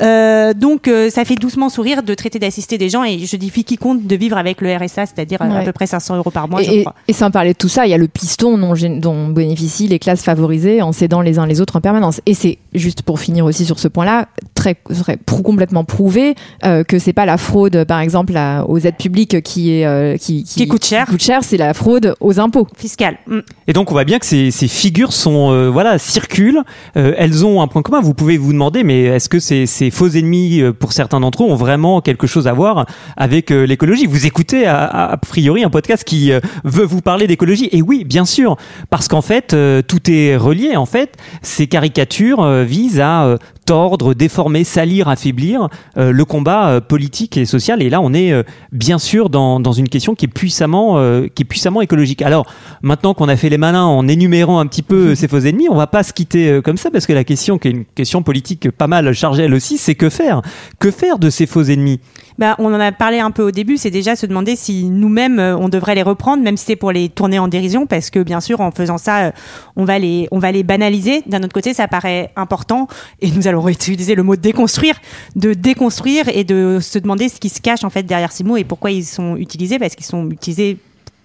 Euh, 0.00 0.54
donc 0.54 0.88
euh, 0.88 1.10
ça 1.10 1.24
fait 1.24 1.34
doucement 1.36 1.68
sourire 1.68 2.02
de 2.02 2.14
traiter 2.14 2.38
d'assister 2.38 2.78
des 2.78 2.88
gens 2.88 3.04
et 3.04 3.18
je 3.20 3.36
défie 3.36 3.64
quiconque 3.64 4.06
de 4.06 4.16
vivre 4.16 4.36
avec 4.36 4.60
le 4.60 4.74
RSA, 4.74 5.06
c'est-à-dire 5.06 5.40
à 5.42 5.62
peu 5.62 5.72
près 5.72 5.86
500 5.86 6.16
euros 6.16 6.30
par 6.30 6.48
mois, 6.48 6.62
je 6.62 6.70
et, 6.70 6.80
crois. 6.82 6.94
et 7.08 7.12
sans 7.12 7.30
parler 7.30 7.52
de 7.52 7.58
tout 7.58 7.68
ça, 7.68 7.86
il 7.86 7.90
y 7.90 7.94
a 7.94 7.98
le 7.98 8.08
piston 8.08 8.58
dont, 8.58 9.28
bénéficient 9.28 9.88
les 9.88 9.98
classes 9.98 10.22
favorisées 10.22 10.82
en 10.82 10.92
s'aidant 10.92 11.20
les 11.20 11.38
uns 11.38 11.46
les 11.46 11.60
autres 11.60 11.76
en 11.76 11.80
permanence. 11.80 12.20
Et 12.26 12.34
c'est 12.34 12.58
juste 12.74 13.02
pour 13.02 13.20
finir 13.20 13.44
aussi 13.44 13.64
sur 13.64 13.78
ce 13.78 13.88
point-là, 13.88 14.28
très, 14.54 14.74
très 14.74 15.16
prou- 15.16 15.42
complètement 15.42 15.84
prouvé 15.84 16.34
euh, 16.64 16.84
que 16.84 16.98
c'est 16.98 17.12
pas 17.12 17.26
la 17.26 17.36
fraude, 17.38 17.84
par 17.84 18.00
exemple, 18.00 18.36
à- 18.36 18.64
aux 18.68 18.78
aides 18.78 18.96
publiques 18.96 19.42
qui 19.42 19.72
est 19.72 19.86
euh, 19.86 20.16
qui, 20.16 20.44
Qui 20.44 20.66
coûte 20.68 20.84
cher. 20.84 21.06
coûte 21.06 21.22
cher, 21.22 21.40
c'est 21.42 21.56
la 21.56 21.74
fraude 21.74 22.14
aux 22.20 22.40
impôts. 22.40 22.66
Fiscal. 22.76 23.18
Mm. 23.26 23.38
Et 23.68 23.72
donc 23.72 23.90
on 23.90 23.94
voit 23.94 24.04
bien 24.04 24.11
que 24.18 24.26
ces, 24.26 24.50
ces 24.50 24.68
figures 24.68 25.12
sont 25.12 25.52
euh, 25.52 25.68
voilà 25.70 25.98
circulent. 25.98 26.62
Euh, 26.96 27.14
elles 27.16 27.44
ont 27.46 27.60
un 27.62 27.66
point 27.68 27.82
commun. 27.82 28.00
Vous 28.00 28.14
pouvez 28.14 28.36
vous 28.38 28.52
demander, 28.52 28.84
mais 28.84 29.02
est-ce 29.04 29.28
que 29.28 29.38
ces, 29.38 29.66
ces 29.66 29.90
faux 29.90 30.08
ennemis, 30.08 30.60
euh, 30.60 30.72
pour 30.72 30.92
certains 30.92 31.20
d'entre 31.20 31.42
eux, 31.44 31.46
ont 31.46 31.54
vraiment 31.56 32.00
quelque 32.00 32.26
chose 32.26 32.46
à 32.46 32.52
voir 32.52 32.86
avec 33.16 33.50
euh, 33.50 33.66
l'écologie? 33.66 34.06
Vous 34.06 34.26
écoutez 34.26 34.66
a, 34.66 34.84
a- 34.84 35.12
a 35.12 35.16
priori 35.16 35.64
un 35.64 35.70
podcast 35.70 36.04
qui 36.04 36.32
euh, 36.32 36.40
veut 36.64 36.84
vous 36.84 37.00
parler 37.00 37.26
d'écologie. 37.26 37.68
Et 37.72 37.82
oui, 37.82 38.04
bien 38.04 38.24
sûr, 38.24 38.56
parce 38.90 39.08
qu'en 39.08 39.22
fait 39.22 39.56
tout 39.86 40.10
est 40.10 40.36
relié. 40.36 40.76
En 40.76 40.86
fait, 40.86 41.16
ces 41.42 41.66
caricatures 41.66 42.44
visent 42.64 43.00
à 43.00 43.36
tordre, 43.64 44.14
déformer, 44.14 44.64
salir, 44.64 45.08
affaiblir 45.08 45.68
euh, 45.96 46.12
le 46.12 46.24
combat 46.24 46.68
euh, 46.68 46.80
politique 46.80 47.36
et 47.36 47.44
social. 47.44 47.82
Et 47.82 47.90
là, 47.90 48.00
on 48.00 48.12
est 48.12 48.32
euh, 48.32 48.42
bien 48.72 48.98
sûr 48.98 49.30
dans, 49.30 49.60
dans 49.60 49.72
une 49.72 49.88
question 49.88 50.14
qui 50.14 50.26
est 50.26 50.28
puissamment, 50.28 50.98
euh, 50.98 51.28
qui 51.34 51.42
est 51.42 51.46
puissamment 51.46 51.80
écologique. 51.80 52.22
Alors, 52.22 52.46
maintenant 52.82 53.14
qu'on 53.14 53.28
a 53.28 53.36
fait 53.36 53.48
les 53.48 53.58
malins 53.58 53.84
en 53.84 54.08
énumérant 54.08 54.58
un 54.58 54.66
petit 54.66 54.82
peu 54.82 55.14
ces 55.14 55.28
faux 55.28 55.40
ennemis, 55.40 55.68
on 55.70 55.76
va 55.76 55.86
pas 55.86 56.02
se 56.02 56.12
quitter 56.12 56.48
euh, 56.48 56.60
comme 56.60 56.76
ça 56.76 56.90
parce 56.90 57.06
que 57.06 57.12
la 57.12 57.24
question, 57.24 57.58
qui 57.58 57.68
est 57.68 57.72
une 57.72 57.84
question 57.84 58.22
politique 58.22 58.70
pas 58.70 58.86
mal 58.86 59.12
chargée 59.12 59.44
elle 59.44 59.54
aussi, 59.54 59.78
c'est 59.78 59.94
que 59.94 60.10
faire? 60.10 60.42
Que 60.78 60.90
faire 60.90 61.18
de 61.18 61.30
ces 61.30 61.46
faux 61.46 61.62
ennemis? 61.62 62.00
Bah, 62.38 62.56
on 62.58 62.72
en 62.72 62.80
a 62.80 62.92
parlé 62.92 63.20
un 63.20 63.30
peu 63.30 63.42
au 63.42 63.50
début, 63.50 63.76
c'est 63.76 63.90
déjà 63.90 64.16
se 64.16 64.24
demander 64.24 64.56
si 64.56 64.84
nous-mêmes 64.84 65.38
euh, 65.38 65.56
on 65.56 65.68
devrait 65.68 65.94
les 65.94 66.02
reprendre, 66.02 66.42
même 66.42 66.56
si 66.56 66.64
c'est 66.64 66.76
pour 66.76 66.90
les 66.90 67.08
tourner 67.10 67.38
en 67.38 67.46
dérision, 67.46 67.86
parce 67.86 68.10
que 68.10 68.20
bien 68.20 68.40
sûr 68.40 68.60
en 68.60 68.70
faisant 68.70 68.98
ça, 68.98 69.26
euh, 69.26 69.30
on 69.76 69.84
va 69.84 69.98
les, 69.98 70.28
on 70.32 70.38
va 70.38 70.50
les 70.50 70.62
banaliser. 70.62 71.22
D'un 71.26 71.42
autre 71.42 71.52
côté, 71.52 71.74
ça 71.74 71.88
paraît 71.88 72.32
important, 72.36 72.88
et 73.20 73.30
utiliser 73.68 74.14
le 74.14 74.22
mot 74.22 74.36
déconstruire, 74.36 74.94
de 75.36 75.54
déconstruire 75.54 76.28
et 76.28 76.44
de 76.44 76.78
se 76.80 76.98
demander 76.98 77.28
ce 77.28 77.38
qui 77.38 77.48
se 77.48 77.60
cache 77.60 77.84
en 77.84 77.90
fait 77.90 78.02
derrière 78.04 78.32
ces 78.32 78.44
mots 78.44 78.56
et 78.56 78.64
pourquoi 78.64 78.90
ils 78.90 79.04
sont 79.04 79.36
utilisés, 79.36 79.78
parce 79.78 79.94
qu'ils 79.94 80.06
sont 80.06 80.30
utilisés 80.30 80.78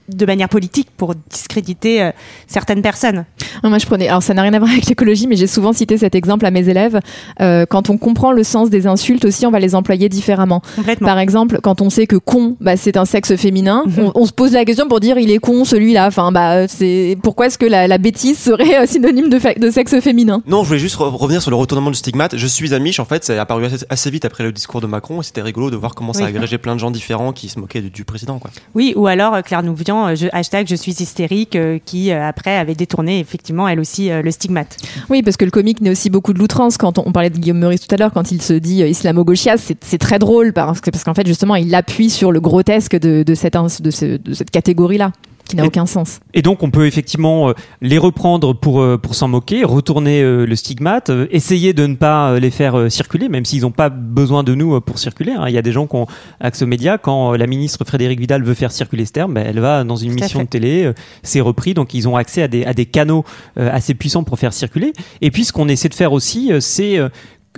de 0.10 0.26
manière 0.26 0.50
politique 0.50 0.88
pour 0.96 1.14
discréditer 1.30 2.02
euh, 2.04 2.12
certaines 2.48 2.82
personnes. 2.82 3.26
Non, 3.64 3.70
moi, 3.70 3.78
je 3.80 3.86
prenais. 3.86 4.08
Alors, 4.08 4.24
ça 4.24 4.34
n'a 4.34 4.42
rien 4.42 4.54
à 4.54 4.60
voir 4.60 4.72
avec 4.72 4.86
l'écologie, 4.86 5.28
mais 5.28 5.36
j'ai 5.36 5.48
souvent 5.48 5.74
cité 5.74 5.98
cet 5.98 6.16
exemple 6.16 6.46
à 6.46 6.52
mes 6.52 6.68
élèves. 6.70 7.00
Euh, 7.42 7.66
quand 7.68 7.90
on 7.90 7.98
comprend 7.98 8.32
le 8.32 8.44
sens 8.44 8.70
des 8.70 8.88
insultes 8.88 9.26
aussi, 9.26 9.46
on 9.46 9.52
va 9.52 9.60
les 9.60 9.76
employer 9.76 10.10
différemment. 10.10 10.62
Par 11.02 11.20
exemple, 11.20 11.60
quand 11.62 11.82
on 11.82 11.90
sait 11.90 12.08
que 12.08 12.16
con, 12.16 12.56
bah, 12.62 12.78
c'est 12.78 12.98
un 12.98 13.06
sexe 13.06 13.36
féminin, 13.36 13.84
Mhm. 13.86 14.12
on, 14.16 14.22
on 14.22 14.26
se 14.26 14.32
pose 14.34 14.52
la 14.54 14.66
question 14.66 14.88
pour 14.88 15.00
dire 15.00 15.18
il 15.18 15.32
est 15.32 15.38
con 15.40 15.66
celui-là. 15.66 16.08
Enfin, 16.08 16.32
bah, 16.32 16.68
c'est 16.68 17.18
pourquoi 17.24 17.48
est-ce 17.48 17.58
que 17.58 17.66
la, 17.66 17.88
la 17.88 17.98
bêtise 17.98 18.38
serait 18.38 18.84
euh, 18.84 18.86
synonyme 18.88 19.30
de, 19.30 19.70
sexe 19.72 20.00
féminin? 20.00 20.42
Non, 20.48 20.64
je 20.64 20.68
voulais 20.68 20.80
juste 20.80 20.98
re- 20.98 21.10
revenir 21.16 21.42
sur 21.42 21.52
le 21.52 21.58
retournement 21.58 21.90
du 21.92 21.98
stigmate. 21.98 22.36
Je 22.38 22.48
suis 22.48 22.74
Amish, 22.74 23.00
en 23.00 23.06
fait, 23.06 23.24
c'est 23.24 23.38
apparu 23.38 23.66
assez, 23.66 23.86
assez 23.90 24.10
vite 24.10 24.26
après 24.26 24.44
le 24.44 24.52
discours 24.52 24.82
de 24.82 24.88
Macron 24.88 25.22
et 25.22 25.24
c'était 25.24 25.42
rigolo 25.42 25.70
de 25.72 25.76
voir 25.76 25.96
comment 25.96 26.14
ça 26.14 26.20
Oui. 26.20 26.26
a 26.26 26.30
agrégé 26.30 26.58
plein 26.58 26.76
de 26.76 26.80
gens 26.80 26.92
différents 26.92 27.34
qui 27.34 27.50
se 27.50 27.60
moquaient 27.60 27.82
du, 27.82 27.90
du 27.90 28.06
président, 28.06 28.40
quoi. 28.40 28.52
Oui, 28.76 28.94
ou 28.96 29.08
alors 29.08 29.42
Claire 29.44 29.64
Nouvian, 29.64 29.97
euh, 30.06 30.16
je, 30.16 30.28
hashtag 30.32 30.68
je 30.68 30.76
suis 30.76 30.92
hystérique, 30.92 31.56
euh, 31.56 31.80
qui 31.84 32.12
euh, 32.12 32.28
après 32.28 32.56
avait 32.56 32.76
détourné 32.76 33.20
effectivement 33.20 33.68
elle 33.68 33.80
aussi 33.80 34.10
le 34.10 34.32
stigmate. 34.32 34.78
Oui, 35.10 35.24
parce 35.24 35.38
que 35.38 35.46
le 35.46 35.52
comique 35.52 35.82
naît 35.82 35.90
aussi 35.90 36.10
beaucoup 36.10 36.34
de 36.34 36.40
l'outrance. 36.40 36.78
Quand 36.78 37.00
on, 37.00 37.12
parlait 37.12 37.30
de 37.30 37.38
Guillaume 37.38 37.60
Meurice 37.60 37.88
tout 37.88 37.96
à 37.96 37.98
l'heure, 37.98 38.12
quand 38.14 38.32
il 38.32 38.42
se 38.42 38.54
dit 38.54 38.84
islamo-gauchias, 38.84 39.58
c'est 39.82 39.98
très 39.98 40.20
drôle 40.20 40.54
parce 40.54 40.82
que 40.82 40.92
parce 40.92 41.04
qu'en 41.04 41.14
fait 41.14 41.26
justement 41.26 41.56
il 41.56 41.74
appuie 41.74 42.10
sur 42.10 42.32
le 42.32 42.40
grotesque 42.40 42.96
de, 42.96 43.24
cette 43.34 43.56
de 43.56 44.34
cette 44.34 44.52
catégorie-là 44.52 45.12
qui 45.48 45.56
n'a 45.56 45.64
Et- 45.64 45.68
aucun 45.68 45.86
sens. 45.86 46.20
Et 46.34 46.42
donc 46.42 46.64
on 46.64 46.70
peut 46.72 46.86
effectivement 46.86 47.50
euh, 47.50 47.54
les 47.82 47.98
reprendre 47.98 48.54
pour 48.54 48.82
euh, 48.82 48.98
pour 48.98 49.16
s'en 49.16 49.28
moquer, 49.28 49.64
retourner 49.64 50.22
euh, 50.22 50.46
le 50.46 50.56
stigmate, 50.56 51.12
essayer 51.32 51.74
de 51.74 51.86
ne 51.88 51.96
pas 51.96 52.40
les 52.40 52.52
faire 52.52 52.92
circuler, 52.92 53.30
même 53.30 53.46
s'ils 53.46 53.62
n'ont 53.62 53.72
pas 53.72 53.90
besoin 53.90 54.44
de 54.44 54.54
nous 54.56 54.80
pour 54.82 55.00
circuler. 55.00 55.32
hein. 55.34 55.46
Il 55.48 55.54
y 55.54 55.58
a 55.58 55.62
des 55.62 55.72
gens 55.72 55.88
qui 55.88 55.96
ont 55.96 56.08
accès 56.40 56.64
aux 56.64 56.68
médias. 56.68 56.98
Quand 56.98 57.34
la 57.34 57.48
ministre 57.48 57.84
Frédérique 57.86 58.20
Vidal 58.20 58.44
veut 58.44 58.54
faire 58.54 58.72
circuler 58.72 59.06
ce 59.06 59.12
terme, 59.14 59.34
ben, 59.34 59.46
elle 59.48 59.60
va 59.60 59.84
dans 59.84 59.96
une 59.96 60.14
mission 60.14 60.42
de 60.42 60.48
télé, 60.48 60.92
c'est 61.24 61.42
repris, 61.42 61.74
donc 61.74 61.94
ils 61.94 62.08
ont 62.08 62.16
accès 62.16 62.42
à 62.44 62.48
des 62.48 62.66
à 62.66 62.74
des 62.74 62.86
canaux 62.86 63.24
assez 63.56 63.94
puissants 63.94 64.24
pour 64.24 64.38
faire 64.40 64.54
circuler. 64.54 64.94
Et 65.22 65.32
puis 65.32 65.46
ce 65.46 65.54
qu'on 65.54 65.68
essaie 65.70 65.90
de 65.90 65.94
faire 65.96 66.12
aussi, 66.14 66.52
c'est 66.60 67.00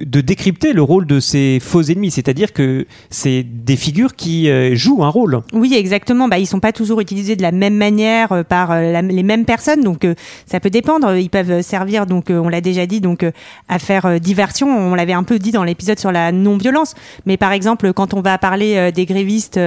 de 0.06 0.22
décrypter 0.22 0.74
le 0.74 0.82
rôle 0.82 1.06
de 1.06 1.20
ces 1.20 1.60
faux 1.62 1.82
ennemis, 1.82 2.12
c'est-à-dire 2.12 2.54
que 2.54 2.86
c'est 3.10 3.44
des 3.44 3.76
figures 3.76 4.16
qui 4.16 4.50
euh, 4.50 4.76
jouent 4.76 5.04
un 5.04 5.10
rôle. 5.10 5.42
Oui, 5.54 5.74
exactement. 5.76 6.28
Bah, 6.28 6.40
ils 6.40 6.48
sont 6.48 6.60
pas 6.60 6.72
toujours 6.72 7.02
utilisés 7.02 7.36
de 7.36 7.42
la 7.42 7.52
même 7.52 7.76
manière 7.76 8.32
euh, 8.32 8.44
par 8.44 8.72
euh, 8.72 9.02
les 9.02 9.24
mêmes 9.24 9.46
personnes, 9.46 9.82
donc 9.82 10.06
ça 10.46 10.60
peut 10.60 10.70
dépendre. 10.70 11.16
Ils 11.16 11.30
peuvent 11.30 11.62
servir, 11.62 12.06
donc 12.06 12.28
on 12.30 12.50
l'a 12.50 12.62
déjà 12.62 12.86
dit, 12.86 13.02
donc 13.02 13.26
à 13.68 13.80
faire 13.80 14.20
diversion. 14.20 14.68
On 14.68 14.96
l'avait 14.96 15.14
un 15.14 15.24
peu 15.24 15.40
dit 15.40 15.52
dans 15.52 15.64
l'épisode 15.64 16.00
sur 16.00 16.12
la 16.12 16.32
non-violence. 16.32 16.96
Mais 17.26 17.38
par 17.38 17.52
exemple, 17.52 17.94
quand 17.94 18.14
on 18.14 18.22
va 18.22 18.38
parler 18.38 18.92
des 18.92 19.06
grévistes 19.06 19.60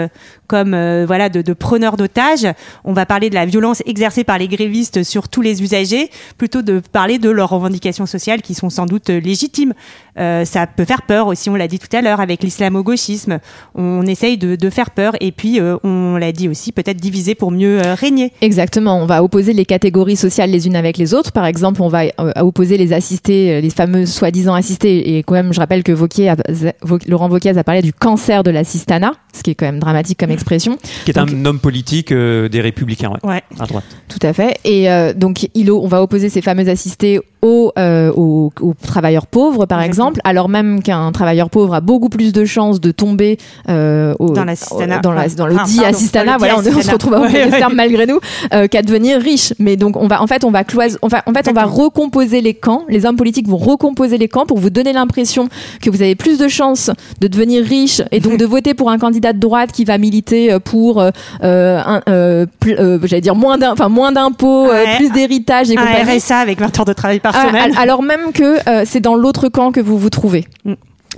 comme 0.47 0.71
voilà 1.07 1.29
de, 1.29 1.43
de 1.43 1.53
preneurs 1.53 1.97
d'otages, 1.97 2.47
on 2.85 2.93
va 2.93 3.07
parler 3.07 3.31
de 3.31 3.35
la 3.35 3.47
violence 3.47 3.83
exercée 3.87 4.25
par 4.25 4.39
les 4.39 4.49
grévistes 4.49 5.03
sur 5.03 5.29
tous 5.29 5.43
les 5.43 5.63
usagers, 5.63 6.11
plutôt 6.39 6.63
de 6.63 6.81
parler 6.93 7.19
de 7.19 7.31
leurs 7.31 7.51
revendications 7.51 8.07
sociales 8.07 8.43
qui 8.43 8.55
sont 8.55 8.71
sans 8.71 8.87
doute 8.87 9.09
légitimes. 9.09 9.75
Euh, 10.23 10.45
ça 10.45 10.67
peut 10.67 10.85
faire 10.85 11.03
peur 11.03 11.27
aussi, 11.27 11.51
on 11.51 11.55
l'a 11.57 11.67
dit 11.69 11.79
tout 11.79 11.95
à 11.97 12.01
l'heure, 12.01 12.21
avec 12.21 12.43
l'islamo-gauchisme. 12.43 13.39
On 13.75 14.03
essaye 14.07 14.39
de, 14.39 14.57
de 14.57 14.71
faire 14.71 14.91
peur 14.91 15.15
et 15.21 15.33
puis 15.33 15.61
euh, 15.61 15.77
on 15.85 16.17
l'a 16.17 16.33
dit 16.33 16.49
aussi, 16.49 16.71
peut-être 16.73 16.99
diviser 16.99 17.35
pour 17.35 17.51
mieux 17.51 17.81
euh, 17.85 17.95
régner. 17.95 18.33
Exactement, 18.41 18.99
on 19.01 19.07
va 19.07 19.23
opposer 19.23 19.53
les 19.53 19.65
catégories 19.65 20.17
sociales 20.17 20.51
les 20.51 20.67
unes 20.67 20.77
avec 20.77 20.97
les 20.97 21.13
autres. 21.15 21.33
Par 21.33 21.47
exemple, 21.47 21.83
on 21.83 21.89
va 21.89 22.05
euh, 22.05 22.33
opposer 22.41 22.77
les 22.79 22.93
assistés, 22.93 23.61
les 23.61 23.71
fameux 23.71 24.07
soi-disant 24.07 24.55
assistés. 24.55 25.17
Et 25.17 25.23
quand 25.23 25.35
même, 25.35 25.53
je 25.53 25.59
rappelle 25.61 25.83
que 25.83 25.93
Vauquier 25.93 26.29
a- 26.31 26.37
Laurent 27.09 27.29
Wauquiez 27.29 27.57
a 27.59 27.65
parlé 27.65 27.83
du 27.83 27.93
cancer 27.93 28.43
de 28.43 28.51
l'assistanat, 28.51 29.13
ce 29.33 29.43
qui 29.43 29.51
est 29.51 29.55
quand 29.55 29.67
même 29.67 29.79
dramatique 29.81 30.19
comme 30.19 30.31
expression. 30.31 30.79
Qui 31.05 31.11
est 31.11 31.15
Donc- 31.15 31.31
un 31.33 31.45
homme 31.45 31.59
politique 31.59 32.13
euh, 32.13 32.49
des 32.49 32.61
Républicains, 32.61 33.11
ouais, 33.11 33.19
Ouais. 33.33 33.43
à 33.59 33.67
droite. 33.67 33.85
Tout 34.09 34.25
à 34.27 34.33
fait. 34.33 34.59
Et 34.65 34.91
euh, 34.91 35.13
donc, 35.15 35.49
il, 35.55 35.71
on 35.71 35.89
va 35.89 36.03
opposer 36.03 36.29
ces 36.29 36.43
fameux 36.43 36.69
assistés 36.69 37.21
aux, 37.41 37.73
euh, 37.79 38.13
aux, 38.15 38.53
aux 38.61 38.75
travailleurs 38.75 39.27
pauvres, 39.27 39.67
par 39.67 39.81
Exactement. 39.81 40.09
exemple, 40.11 40.12
alors 40.25 40.49
même 40.49 40.83
qu'un 40.83 41.11
travailleur 41.13 41.51
pauvre 41.51 41.75
a 41.75 41.81
beaucoup 41.81 42.09
plus 42.09 42.33
de 42.33 42.45
chances 42.45 42.81
de 42.81 42.91
tomber 42.91 43.39
euh, 43.69 44.15
au, 44.19 44.31
Dans 44.31 44.45
l'assistanat. 44.45 44.99
dans, 45.01 45.13
la- 45.13 45.29
dans 45.29 45.47
le 45.47 45.57
Ah, 45.59 45.65
dit 45.65 45.79
pardon, 45.79 45.99
dit 45.99 46.11
Voilà, 46.39 46.57
on, 46.57 46.61
on 46.79 46.83
se 46.83 46.91
retrouve 46.91 47.15
à 47.15 47.21
Ouais, 47.21 47.33
ouais. 47.33 47.51
terme 47.51 47.75
malgré 47.75 48.07
nous, 48.07 48.19
euh, 48.55 48.67
qu'à 48.67 48.83
devenir 48.83 49.21
riche. 49.21 49.53
Mais 49.59 49.77
donc, 49.77 49.97
on 49.97 50.07
va, 50.09 50.23
en 50.23 50.27
fait, 50.27 50.45
on 50.45 50.51
va 50.51 50.65
cloise, 50.65 50.99
on 51.03 51.09
va, 51.09 51.23
en 51.27 51.33
fait, 51.33 51.49
on 51.49 51.53
va 51.53 51.65
recomposer 51.65 52.41
les 52.41 52.55
camps. 52.55 52.85
Les 52.89 53.07
hommes 53.07 53.17
politiques 53.17 53.49
vont 53.49 53.57
recomposer 53.57 54.19
les 54.19 54.29
camps 54.29 54.47
pour 54.47 54.59
vous 54.59 54.71
donner 54.71 54.93
l'impression 54.93 55.49
que 55.81 55.91
vous 55.91 56.03
avez 56.03 56.15
plus 56.15 56.39
de 56.39 56.49
chances 56.49 56.91
de 57.21 57.29
devenir 57.29 57.65
riche 57.65 58.03
et 58.11 58.21
donc 58.21 58.37
de 58.39 58.45
voter 58.53 58.75
pour 58.75 58.91
un 58.91 58.99
candidat 58.99 59.33
de 59.33 59.39
droite 59.39 59.73
qui 59.73 59.85
va 59.85 59.99
militer 59.99 60.53
euh, 60.53 60.59
pour, 60.59 61.01
euh, 61.01 61.11
un, 61.43 62.01
j'allais 63.05 63.21
dire 63.21 63.35
moins 63.35 63.59
d'un, 63.59 63.73
enfin 63.73 63.89
moins 63.89 64.13
d'impôts, 64.13 64.69
Ouais. 64.69 64.97
plus 64.97 65.11
d'héritage 65.11 65.71
et 65.71 65.77
Un 65.79 65.85
compagnie. 65.87 66.19
RSA 66.19 66.39
avec 66.39 66.61
20 66.61 66.79
heures 66.79 66.85
de 66.85 66.93
travail 66.93 67.21
par 67.21 67.35
Ah, 67.37 67.49
semaine. 67.49 67.73
alors 67.79 68.03
même 68.03 68.33
que 68.33 68.57
c'est 68.85 69.01
dans 69.01 69.15
l'autre 69.15 69.49
camp 69.49 69.73
que 69.73 69.81
vous 69.81 69.92
vous 69.99 70.11
trouvez. 70.11 70.47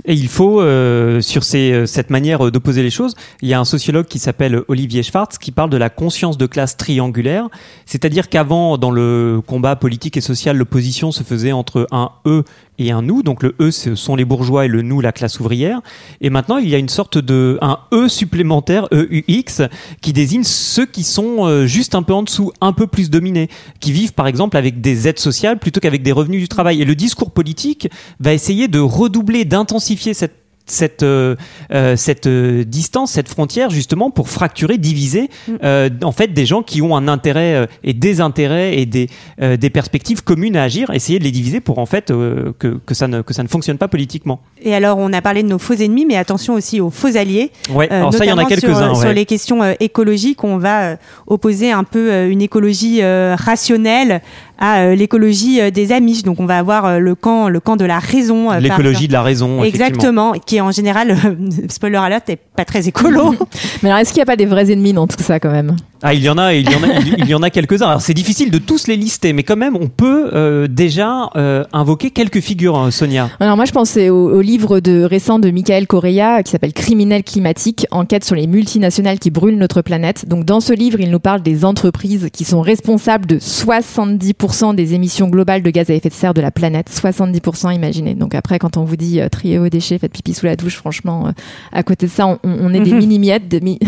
Et 0.03 0.13
il 0.13 0.27
faut, 0.27 0.59
euh, 0.59 1.21
sur 1.21 1.43
euh, 1.53 1.85
cette 1.85 2.09
manière 2.09 2.45
euh, 2.45 2.51
d'opposer 2.51 2.83
les 2.83 2.89
choses, 2.89 3.15
il 3.41 3.47
y 3.47 3.53
a 3.53 3.59
un 3.59 3.65
sociologue 3.65 4.05
qui 4.05 4.19
s'appelle 4.19 4.61
Olivier 4.67 5.03
Schwartz 5.03 5.37
qui 5.37 5.51
parle 5.51 5.69
de 5.69 5.77
la 5.77 5.89
conscience 5.89 6.37
de 6.37 6.45
classe 6.45 6.75
triangulaire. 6.75 7.47
C'est-à-dire 7.85 8.27
qu'avant, 8.27 8.77
dans 8.77 8.91
le 8.91 9.41
combat 9.45 9.77
politique 9.77 10.17
et 10.17 10.21
social, 10.21 10.57
l'opposition 10.57 11.11
se 11.11 11.23
faisait 11.23 11.53
entre 11.53 11.87
un 11.91 12.11
eux 12.25 12.43
et 12.77 12.91
un 12.91 13.01
nous. 13.01 13.23
Donc 13.23 13.43
le 13.43 13.55
eux, 13.59 13.71
ce 13.71 13.95
sont 13.95 14.15
les 14.15 14.25
bourgeois 14.25 14.65
et 14.65 14.67
le 14.67 14.81
nous, 14.81 15.01
la 15.01 15.11
classe 15.11 15.39
ouvrière. 15.39 15.81
Et 16.21 16.29
maintenant, 16.29 16.57
il 16.57 16.69
y 16.69 16.75
a 16.75 16.77
une 16.77 16.89
sorte 16.89 17.17
de 17.17 17.57
un 17.61 17.79
e 17.93 18.07
supplémentaire, 18.07 18.87
EUX, 18.91 19.67
qui 20.01 20.13
désigne 20.13 20.43
ceux 20.43 20.85
qui 20.85 21.03
sont 21.03 21.45
euh, 21.45 21.65
juste 21.65 21.95
un 21.95 22.03
peu 22.03 22.13
en 22.13 22.23
dessous, 22.23 22.51
un 22.61 22.73
peu 22.73 22.87
plus 22.87 23.09
dominés, 23.09 23.49
qui 23.79 23.91
vivent 23.91 24.13
par 24.13 24.27
exemple 24.27 24.57
avec 24.57 24.81
des 24.81 25.07
aides 25.07 25.19
sociales 25.19 25.59
plutôt 25.59 25.79
qu'avec 25.79 26.03
des 26.03 26.11
revenus 26.11 26.41
du 26.41 26.47
travail. 26.47 26.81
Et 26.81 26.85
le 26.85 26.95
discours 26.95 27.31
politique 27.31 27.89
va 28.19 28.33
essayer 28.33 28.67
de 28.67 28.79
redoubler, 28.79 29.45
d'intensifier 29.45 30.13
cette 30.13 30.44
cette 30.65 31.03
euh, 31.03 31.35
euh, 31.71 31.95
cette 31.95 32.27
euh, 32.27 32.63
distance, 32.63 33.11
cette 33.11 33.29
frontière 33.29 33.69
justement 33.69 34.09
pour 34.09 34.29
fracturer, 34.29 34.77
diviser 34.77 35.29
euh, 35.63 35.89
en 36.03 36.11
fait 36.11 36.33
des 36.33 36.45
gens 36.45 36.63
qui 36.63 36.81
ont 36.81 36.95
un 36.95 37.07
intérêt 37.07 37.67
et 37.83 37.93
des 37.93 38.21
intérêts 38.21 38.77
et 38.77 38.85
des 38.85 39.09
euh, 39.41 39.57
des 39.57 39.69
perspectives 39.69 40.23
communes 40.23 40.55
à 40.55 40.63
agir, 40.63 40.89
essayer 40.89 41.19
de 41.19 41.23
les 41.23 41.31
diviser 41.31 41.59
pour 41.61 41.79
en 41.79 41.85
fait 41.85 42.07
que 42.07 42.79
que 42.85 42.93
ça 42.93 43.07
ne 43.07 43.21
que 43.21 43.33
ça 43.33 43.43
ne 43.43 43.47
fonctionne 43.47 43.77
pas 43.77 43.87
politiquement. 43.87 44.39
Et 44.61 44.73
alors, 44.73 44.97
on 44.97 45.13
a 45.13 45.21
parlé 45.21 45.43
de 45.43 45.47
nos 45.47 45.59
faux 45.59 45.73
ennemis, 45.73 46.05
mais 46.05 46.17
attention 46.17 46.55
aussi 46.55 46.81
aux 46.81 46.89
faux 46.89 47.15
alliés. 47.15 47.51
Ouais, 47.69 47.89
alors 47.89 48.13
ça 48.13 48.25
il 48.25 48.29
y 48.29 48.31
en 48.31 48.37
a 48.37 48.41
sur, 48.41 48.49
quelques-uns. 48.49 48.95
Sur 48.95 49.13
les 49.13 49.25
questions 49.25 49.61
écologiques, 49.79 50.43
on 50.43 50.57
va 50.57 50.97
opposer 51.27 51.71
un 51.71 51.83
peu 51.83 52.27
une 52.27 52.41
écologie 52.41 53.01
rationnelle 53.03 54.21
à 54.59 54.79
euh, 54.83 54.95
l'écologie 54.95 55.61
euh, 55.61 55.69
des 55.71 55.91
Amish. 55.91 56.23
Donc, 56.23 56.39
on 56.39 56.45
va 56.45 56.57
avoir 56.57 56.85
euh, 56.85 56.99
le 56.99 57.15
camp, 57.15 57.49
le 57.49 57.59
camp 57.59 57.75
de 57.75 57.85
la 57.85 57.99
raison. 57.99 58.51
euh, 58.51 58.59
L'écologie 58.59 59.07
de 59.07 59.13
la 59.13 59.21
raison. 59.23 59.63
Exactement, 59.63 60.33
qui 60.33 60.57
est 60.57 60.61
en 60.61 60.71
général, 60.71 61.11
euh, 61.11 61.35
spoiler 61.69 61.97
alert, 61.97 62.29
est 62.29 62.39
pas 62.55 62.65
très 62.65 62.87
écolo. 62.87 63.35
Mais 63.83 63.89
alors, 63.89 63.99
est-ce 63.99 64.11
qu'il 64.11 64.19
n'y 64.19 64.23
a 64.23 64.27
pas 64.27 64.35
des 64.35 64.45
vrais 64.45 64.71
ennemis 64.71 64.93
dans 64.93 65.07
tout 65.07 65.21
ça 65.21 65.39
quand 65.39 65.51
même? 65.51 65.75
Ah, 66.07 66.13
il 66.13 66.21
y 66.21 66.29
en 66.29 66.37
a, 66.37 66.53
il 66.53 66.69
y 66.69 66.75
en 66.75 66.83
a, 66.83 66.99
il, 67.17 67.25
y 67.27 67.33
en 67.33 67.41
a 67.41 67.49
quelques-uns. 67.49 67.87
Alors 67.87 68.01
c'est 68.01 68.13
difficile 68.13 68.51
de 68.51 68.59
tous 68.59 68.85
les 68.85 68.95
lister, 68.95 69.33
mais 69.33 69.41
quand 69.41 69.55
même, 69.55 69.75
on 69.75 69.87
peut 69.87 70.29
euh, 70.33 70.67
déjà 70.67 71.31
euh, 71.35 71.63
invoquer 71.73 72.11
quelques 72.11 72.41
figures, 72.41 72.77
hein, 72.77 72.91
Sonia. 72.91 73.29
Alors 73.39 73.55
moi 73.55 73.65
je 73.65 73.71
pensais 73.71 74.09
au, 74.09 74.29
au 74.35 74.41
livre 74.41 74.79
de 74.79 75.01
récent 75.01 75.39
de 75.39 75.49
Michael 75.49 75.87
Correa 75.87 76.43
qui 76.43 76.51
s'appelle 76.51 76.73
Criminel 76.73 77.23
climatique, 77.23 77.87
enquête 77.89 78.23
sur 78.23 78.35
les 78.35 78.45
multinationales 78.45 79.17
qui 79.17 79.31
brûlent 79.31 79.57
notre 79.57 79.81
planète. 79.81 80.27
Donc 80.29 80.45
dans 80.45 80.59
ce 80.59 80.73
livre, 80.73 80.99
il 80.99 81.09
nous 81.09 81.19
parle 81.19 81.41
des 81.41 81.65
entreprises 81.65 82.29
qui 82.31 82.43
sont 82.43 82.61
responsables 82.61 83.25
de 83.25 83.39
70% 83.39 84.75
des 84.75 84.93
émissions 84.93 85.27
globales 85.27 85.63
de 85.63 85.71
gaz 85.71 85.89
à 85.89 85.95
effet 85.95 86.09
de 86.09 86.13
serre 86.13 86.35
de 86.35 86.41
la 86.41 86.51
planète. 86.51 86.87
70%, 86.91 87.73
imaginez. 87.73 88.13
Donc 88.13 88.35
après, 88.35 88.59
quand 88.59 88.77
on 88.77 88.83
vous 88.83 88.95
dit 88.95 89.21
euh, 89.21 89.29
trier 89.29 89.57
vos 89.57 89.69
déchets, 89.69 89.97
faites 89.97 90.11
pipi 90.13 90.35
sous 90.35 90.45
la 90.45 90.55
douche, 90.55 90.75
franchement, 90.75 91.33
à 91.71 91.81
côté 91.81 92.05
de 92.05 92.11
ça, 92.11 92.27
on, 92.27 92.37
on 92.43 92.73
est 92.75 92.79
des 92.79 92.93
mini-miettes. 92.93 93.47
des 93.47 93.59
mi- 93.61 93.79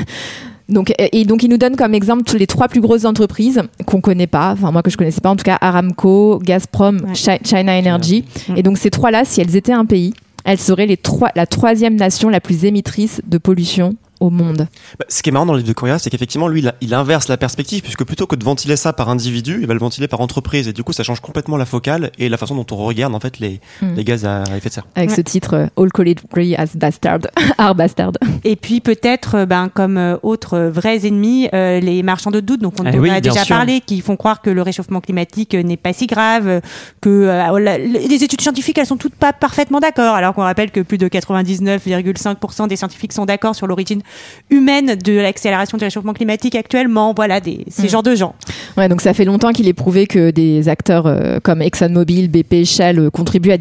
Donc, 0.70 0.94
et 0.98 1.24
donc, 1.24 1.44
il 1.44 1.50
nous 1.50 1.58
donne 1.58 1.76
comme 1.78 1.94
exemple 1.94 2.30
les 2.38 2.46
trois 2.48 2.68
plus 2.68 2.82
grosses 2.82 3.06
entreprises 3.06 3.62
qu'on 3.86 4.02
connaît 4.02 4.28
pas, 4.28 4.52
enfin 4.52 4.72
moi 4.72 4.82
que 4.82 4.90
je 4.90 4.98
connaissais 4.98 5.22
pas, 5.22 5.30
en 5.30 5.36
tout 5.38 5.46
cas 5.46 5.58
Aramco, 5.62 6.40
Gazprom, 6.44 6.98
Ouais. 7.06 7.16
Chi- 7.16 7.40
China 7.46 7.78
Energy. 7.78 8.26
Et 8.58 8.64
donc 8.64 8.78
ces 8.78 8.90
trois-là, 8.90 9.24
si 9.24 9.40
elles 9.40 9.56
étaient 9.56 9.72
un 9.72 9.86
pays, 9.86 10.14
elles 10.44 10.58
seraient 10.60 10.86
les 10.86 10.98
trois, 10.98 11.30
la 11.36 11.46
troisième 11.46 11.96
nation 11.96 12.28
la 12.30 12.42
plus 12.42 12.66
émettrice 12.66 13.22
de 13.26 13.38
pollution 13.38 13.96
au 14.20 14.30
monde. 14.30 14.68
Bah, 15.00 15.06
ce 15.10 15.22
qui 15.22 15.30
est 15.30 15.32
marrant 15.32 15.46
dans 15.46 15.54
le 15.54 15.60
livre 15.60 15.70
de 15.70 15.74
Correa, 15.74 16.00
c'est 16.00 16.10
qu'effectivement, 16.10 16.48
lui, 16.48 16.60
il, 16.62 16.68
a- 16.68 16.76
il 16.82 16.94
inverse 16.94 17.28
la 17.28 17.38
perspective, 17.38 17.82
puisque 17.82 18.04
plutôt 18.04 18.26
que 18.28 18.36
de 18.36 18.44
ventiler 18.44 18.76
ça 18.76 18.94
par 18.94 19.10
individu, 19.10 19.60
il 19.62 19.68
va 19.68 19.74
le 19.74 19.80
ventiler 19.80 20.08
par 20.08 20.22
entreprise. 20.22 20.68
Et 20.68 20.74
du 20.74 20.84
coup, 20.84 20.94
ça 20.94 21.04
change 21.04 21.20
complètement 21.20 21.58
la 21.58 21.66
focale 21.66 22.12
et 22.18 22.30
la 22.30 22.38
façon 22.38 22.56
dont 22.56 22.66
on 22.72 22.78
regarde, 22.78 23.14
en 23.16 23.20
fait, 23.20 23.40
les, 23.40 23.60
Hmm. 23.82 23.94
les 23.96 24.04
gaz 24.04 24.26
à 24.26 24.44
effet 24.58 24.70
de 24.70 24.74
serre. 24.74 24.88
Avec 24.96 25.10
Ouais. 25.10 25.16
ce 25.16 25.22
titre 25.22 25.54
euh, 25.56 25.68
All 25.78 25.90
Free 26.32 26.56
as 26.56 26.76
Bastard, 26.76 27.20
are 27.58 27.76
Bastard. 27.76 28.12
Et 28.44 28.56
puis 28.56 28.82
peut-être, 28.82 29.36
euh, 29.36 29.46
ben, 29.46 29.70
comme 29.74 29.98
euh, 29.98 30.18
autres 30.24 30.60
vrais 30.60 31.06
ennemis, 31.06 31.48
euh, 31.54 31.80
les 31.80 32.02
marchands 32.04 32.32
de 32.32 32.40
doute, 32.40 32.62
donc 32.62 32.74
on 32.80 32.86
Eh 32.86 32.98
oui, 33.00 33.10
a 33.10 33.22
déjà 33.22 33.44
sûr. 33.44 33.56
parlé, 33.56 33.82
qui 33.82 34.02
font 34.02 34.16
croire 34.16 34.42
que 34.42 34.50
le 34.50 34.62
réchauffement 34.62 35.02
climatique 35.02 35.54
n'est 35.54 35.78
pas 35.78 35.94
si 35.94 36.08
grave, 36.08 36.62
que 37.02 37.10
euh, 37.10 37.60
la- 37.60 37.78
les 37.78 38.24
études 38.24 38.42
scientifiques, 38.42 38.78
elles 38.78 38.86
sont 38.86 38.98
toutes 38.98 39.16
pas 39.16 39.34
parfaitement 39.34 39.80
d'accord, 39.80 40.16
alors 40.16 40.34
qu'on 40.34 40.42
rappelle 40.44 40.72
que 40.72 40.80
plus 40.82 40.98
de 40.98 41.08
99,5% 41.08 42.68
des 42.68 42.76
scientifiques 42.76 43.14
sont 43.14 43.26
d'accord 43.26 43.56
sur 43.56 43.68
l'origine 43.68 44.02
humaine 44.50 44.96
de 44.96 45.14
l'accélération 45.14 45.78
du 45.78 45.84
réchauffement 45.84 46.14
climatique 46.14 46.56
actuellement. 46.56 47.14
Voilà, 47.16 47.40
des, 47.40 47.66
ces 47.70 47.84
Mm. 47.88 47.90
genres 47.90 48.04
de 48.04 48.16
gens. 48.16 48.36
Ouais, 48.78 48.88
donc 48.90 49.02
ça 49.02 49.14
fait 49.14 49.26
longtemps 49.26 49.52
qu'il 49.52 49.68
est 49.68 49.74
prouvé 49.74 50.08
que 50.08 50.32
des 50.32 50.70
acteurs 50.70 51.06
euh, 51.08 51.40
comme 51.42 51.62
ExxonMobil, 51.62 52.30
BP, 52.30 52.66
Shell 52.66 53.00
euh, 53.00 53.10
contribuent 53.10 53.52
à, 53.52 53.58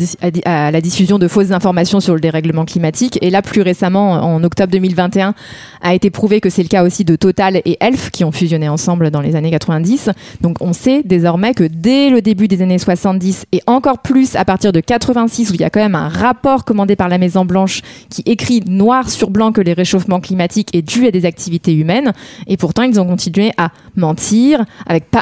à 0.67 0.71
la 0.71 0.81
diffusion 0.81 1.19
de 1.19 1.29
fausses 1.29 1.51
informations 1.53 2.01
sur 2.01 2.15
le 2.15 2.21
dérèglement 2.21 2.65
climatique. 2.65 3.19
Et 3.23 3.31
là, 3.31 3.43
plus 3.43 3.63
récemment, 3.63 4.13
en 4.13 4.43
octobre 4.45 4.71
2021, 4.73 5.35
a 5.83 5.95
été 5.95 6.11
prouvé 6.11 6.41
que 6.41 6.51
c'est 6.51 6.63
le 6.63 6.69
cas 6.69 6.85
aussi 6.85 7.05
de 7.05 7.17
Total 7.17 7.61
et 7.65 7.77
Elf 7.81 8.11
qui 8.11 8.25
ont 8.25 8.33
fusionné 8.33 8.69
ensemble 8.69 9.11
dans 9.11 9.21
les 9.21 9.37
années 9.37 9.51
90. 9.51 10.11
Donc 10.41 10.59
on 10.61 10.73
sait 10.73 11.03
désormais 11.05 11.55
que 11.55 11.65
dès 11.65 12.11
le 12.11 12.23
début 12.23 12.49
des 12.49 12.63
années 12.63 12.79
70 12.79 13.47
et 13.53 13.61
encore 13.67 13.99
plus 13.99 14.37
à 14.37 14.45
partir 14.45 14.73
de 14.73 14.81
86 14.81 15.51
où 15.51 15.55
il 15.55 15.61
y 15.61 15.65
a 15.65 15.71
quand 15.71 15.81
même 15.81 15.95
un 15.95 16.09
rapport 16.09 16.65
commandé 16.65 16.97
par 16.97 17.09
la 17.09 17.19
Maison 17.19 17.45
Blanche 17.45 17.81
qui 18.11 18.23
écrit 18.27 18.61
noir 18.67 19.09
sur 19.11 19.31
blanc 19.31 19.53
que 19.53 19.61
les 19.61 19.73
réchauffements 19.73 20.21
climatiques 20.21 20.36
est 20.41 20.83
dû 20.83 21.07
à 21.07 21.11
des 21.11 21.25
activités 21.25 21.75
humaines 21.75 22.13
et 22.47 22.57
pourtant 22.57 22.83
ils 22.83 23.01
ont 23.01 23.07
continué 23.07 23.53
à 23.57 23.71
mentir 23.97 24.65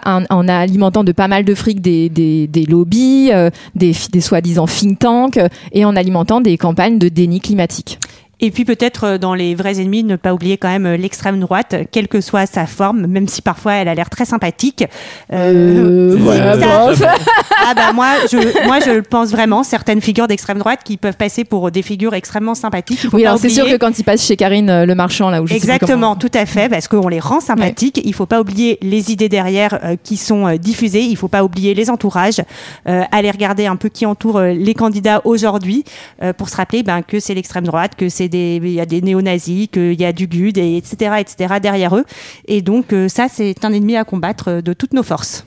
en, 0.05 0.25
en 0.29 0.49
alimentant 0.49 1.05
de 1.05 1.13
pas 1.13 1.29
mal 1.29 1.45
de 1.45 1.55
fric 1.55 1.81
des, 1.81 2.67
lobbies, 2.69 3.31
euh, 3.33 3.51
des, 3.75 3.93
des 4.13 4.21
soi-disant 4.21 4.67
think 4.67 4.99
tanks 4.99 5.39
et 5.73 5.85
en 5.85 5.97
alimentant 5.97 6.41
des 6.41 6.57
campagnes 6.59 6.99
de 6.99 7.09
déni 7.09 7.41
climatique. 7.41 7.99
Et 8.45 8.51
puis 8.51 8.67
peut-être 8.67 9.05
euh, 9.05 9.19
dans 9.19 9.33
les 9.33 9.55
vrais 9.55 9.81
ennemis, 9.81 10.05
ne 10.05 10.17
pas 10.17 10.35
oublier 10.35 10.59
quand 10.59 10.69
même 10.69 10.85
euh, 10.85 10.97
l'extrême 10.99 11.41
droite, 11.41 11.77
quelle 11.91 12.09
que 12.09 12.21
soit 12.21 12.45
sa 12.45 12.67
forme, 12.67 13.07
même 13.07 13.27
si 13.27 13.41
parfois 13.41 13.73
elle 13.73 13.89
a 13.89 13.95
l'air 13.95 14.11
très 14.11 14.27
sympathique. 14.27 14.85
Euh, 15.33 16.15
voilà, 16.19 16.57
voilà, 16.57 16.93
ah 17.67 17.73
bah 17.75 17.95
moi, 17.95 18.09
je, 18.31 18.67
moi 18.67 18.81
je 18.85 18.91
le 18.91 19.01
pense 19.01 19.31
vraiment. 19.31 19.63
Certaines 19.63 20.03
figures 20.03 20.29
d'extrême 20.29 20.59
droite 20.59 20.81
qui 20.85 20.99
peuvent 20.99 21.17
passer 21.17 21.45
pour 21.45 21.71
des 21.71 21.81
figures 21.81 22.13
extrêmement 22.13 22.55
sympathiques. 22.55 23.07
Oui, 23.15 23.25
alors 23.25 23.39
c'est 23.39 23.49
sûr 23.49 23.65
que 23.65 23.77
quand 23.79 23.99
il 23.99 24.05
passe 24.05 24.27
chez 24.27 24.37
Karine 24.37 24.69
euh, 24.69 24.85
Le 24.85 24.95
Marchand, 24.95 25.31
là 25.31 25.41
où 25.41 25.47
je 25.47 25.55
sais 25.55 25.59
plus 25.59 25.71
Exactement, 25.71 26.15
tout 26.15 26.31
à 26.35 26.45
fait, 26.45 26.69
parce 26.69 26.87
qu'on 26.87 27.09
les 27.09 27.21
rend 27.21 27.41
sympathiques. 27.41 28.03
Il 28.05 28.13
faut 28.13 28.27
pas 28.27 28.43
oublier 28.43 28.79
les 28.83 29.11
idées 29.11 29.31
derrière 29.31 29.79
euh, 29.83 29.97
qui 30.03 30.19
sont 30.19 30.47
euh, 30.47 30.59
diffusées. 30.59 31.01
Il 31.01 31.17
faut 31.17 31.29
pas 31.29 31.45
oublier 31.45 31.73
les 31.73 31.89
entourages. 31.89 32.43
Euh, 32.87 33.03
aller 33.11 33.31
regarder 33.31 33.65
un 33.65 33.77
peu 33.77 33.89
qui 33.89 34.05
entoure 34.05 34.37
euh, 34.37 34.53
les 34.53 34.75
candidats 34.75 35.23
aujourd'hui 35.25 35.85
euh, 36.23 36.35
pour 36.35 36.51
se 36.51 36.57
rappeler 36.57 36.83
ben, 36.83 37.03
que 37.03 37.19
c'est 37.19 37.33
l'extrême 37.33 37.65
droite, 37.65 37.93
que 37.97 38.11
c'est 38.11 38.29
il 38.35 38.69
y 38.69 38.81
a 38.81 38.87
des 38.87 39.03
néo-nazis, 39.03 39.69
qu'il 39.69 40.01
y 40.01 40.05
a 40.05 40.13
du 40.13 40.27
GUD, 40.27 40.59
et 40.59 40.77
etc., 40.77 41.17
etc. 41.19 41.55
derrière 41.63 41.97
eux. 41.97 42.05
Et 42.47 42.63
donc 42.63 42.93
euh, 42.93 43.09
ça, 43.09 43.27
c'est 43.31 43.65
un 43.65 43.73
ennemi 43.73 43.97
à 43.97 44.05
combattre 44.05 44.49
euh, 44.49 44.63
de 44.63 44.73
toutes 44.73 44.93
nos 44.93 45.03
forces. 45.03 45.47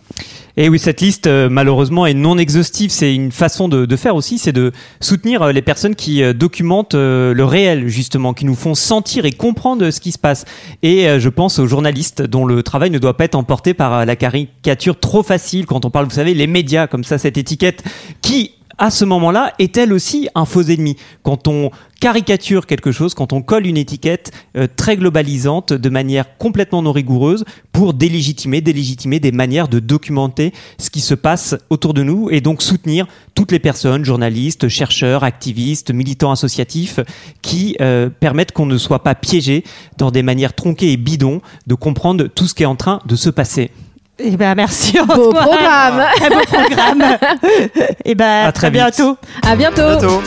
Et 0.60 0.69
oui, 0.69 0.80
cette 0.80 1.02
liste, 1.02 1.28
euh, 1.28 1.50
malheureusement, 1.50 2.08
est 2.08 2.15
non 2.15 2.38
exhaustive. 2.39 2.89
C'est 2.89 3.13
une 3.13 3.32
façon 3.32 3.67
de, 3.67 3.86
de 3.86 3.95
faire 3.95 4.15
aussi, 4.15 4.39
c'est 4.39 4.52
de 4.52 4.71
soutenir 5.00 5.54
les 5.54 5.62
personnes 5.62 5.93
qui 5.93 6.23
documentent 6.34 6.95
le 6.95 7.43
réel, 7.43 7.88
justement, 7.89 8.34
qui 8.34 8.45
nous 8.45 8.56
font 8.56 8.73
sentir 8.73 9.26
et 9.26 9.32
comprendre 9.32 9.91
ce 9.91 10.00
qui 10.00 10.12
se 10.12 10.17
passe. 10.17 10.45
Et 10.82 11.19
je 11.19 11.30
pense 11.30 11.60
aux 11.60 11.67
journalistes 11.67 12.23
dont 12.23 12.43
le 12.43 12.63
travail 12.63 12.89
ne 12.89 12.97
doit 12.97 13.15
pas 13.15 13.26
être 13.26 13.36
emporté 13.36 13.76
par 13.76 14.04
la 14.04 14.15
caricature 14.15 15.00
trop 15.00 15.21
facile 15.21 15.67
quand 15.67 15.86
on 15.86 15.91
parle, 15.91 16.06
vous 16.06 16.15
savez, 16.15 16.34
les 16.34 16.47
médias, 16.47 16.88
comme 16.88 17.04
ça, 17.04 17.19
cette 17.19 17.38
étiquette 17.38 17.84
qui 18.23 18.54
à 18.77 18.91
ce 18.91 19.05
moment-là, 19.05 19.53
est 19.59 19.75
elle 19.77 19.91
aussi 19.91 20.29
un 20.35 20.45
faux 20.45 20.61
ennemi? 20.61 20.97
Quand 21.23 21.47
on 21.47 21.71
caricature 21.99 22.67
quelque 22.67 22.91
chose, 22.91 23.15
quand 23.15 23.33
on 23.33 23.41
colle 23.41 23.65
une 23.65 23.77
étiquette 23.77 24.31
euh, 24.55 24.67
très 24.73 24.97
globalisante 24.97 25.73
de 25.73 25.89
manière 25.89 26.37
complètement 26.37 26.83
non 26.83 26.91
rigoureuse 26.91 27.43
pour 27.71 27.95
délégitimer, 27.95 28.61
délégitimer 28.61 29.19
des 29.19 29.31
manières 29.31 29.67
de 29.67 29.79
documenter 29.79 30.53
ce 30.77 30.91
qui 30.91 31.01
se 31.01 31.15
passe 31.15 31.55
autour 31.71 31.95
de 31.95 32.03
nous 32.03 32.29
et 32.29 32.39
donc 32.39 32.61
soutenir 32.61 33.07
toutes 33.33 33.51
les 33.51 33.59
personnes, 33.59 34.05
journalistes, 34.05 34.67
chercheurs, 34.67 35.23
activistes, 35.23 35.91
militants 35.91 36.31
associatifs 36.31 36.99
qui 37.41 37.75
euh, 37.81 38.09
permettent 38.09 38.51
qu'on 38.51 38.67
ne 38.67 38.77
soit 38.77 39.03
pas 39.03 39.15
piégé 39.15 39.63
dans 39.97 40.11
des 40.11 40.21
manières 40.21 40.53
tronquées 40.53 40.91
et 40.91 40.97
bidons 40.97 41.41
de 41.65 41.73
comprendre 41.73 42.27
tout 42.27 42.45
ce 42.45 42.53
qui 42.53 42.63
est 42.63 42.67
en 42.67 42.75
train 42.75 42.99
de 43.07 43.15
se 43.15 43.31
passer. 43.31 43.71
Eh 44.19 44.36
ben 44.36 44.56
merci. 44.56 44.97
Beau 45.06 45.30
Antoine. 45.30 45.45
programme. 45.45 46.03
Très 46.15 46.30
beau 46.30 46.41
programme. 46.45 47.17
Et 48.06 48.15
ben 48.15 48.45
À 48.47 48.51
très 48.51 48.71
bientôt. 48.71 49.17
À 49.45 49.56
bientôt. 49.56 49.82
À 49.82 49.95
bientôt. 49.97 50.21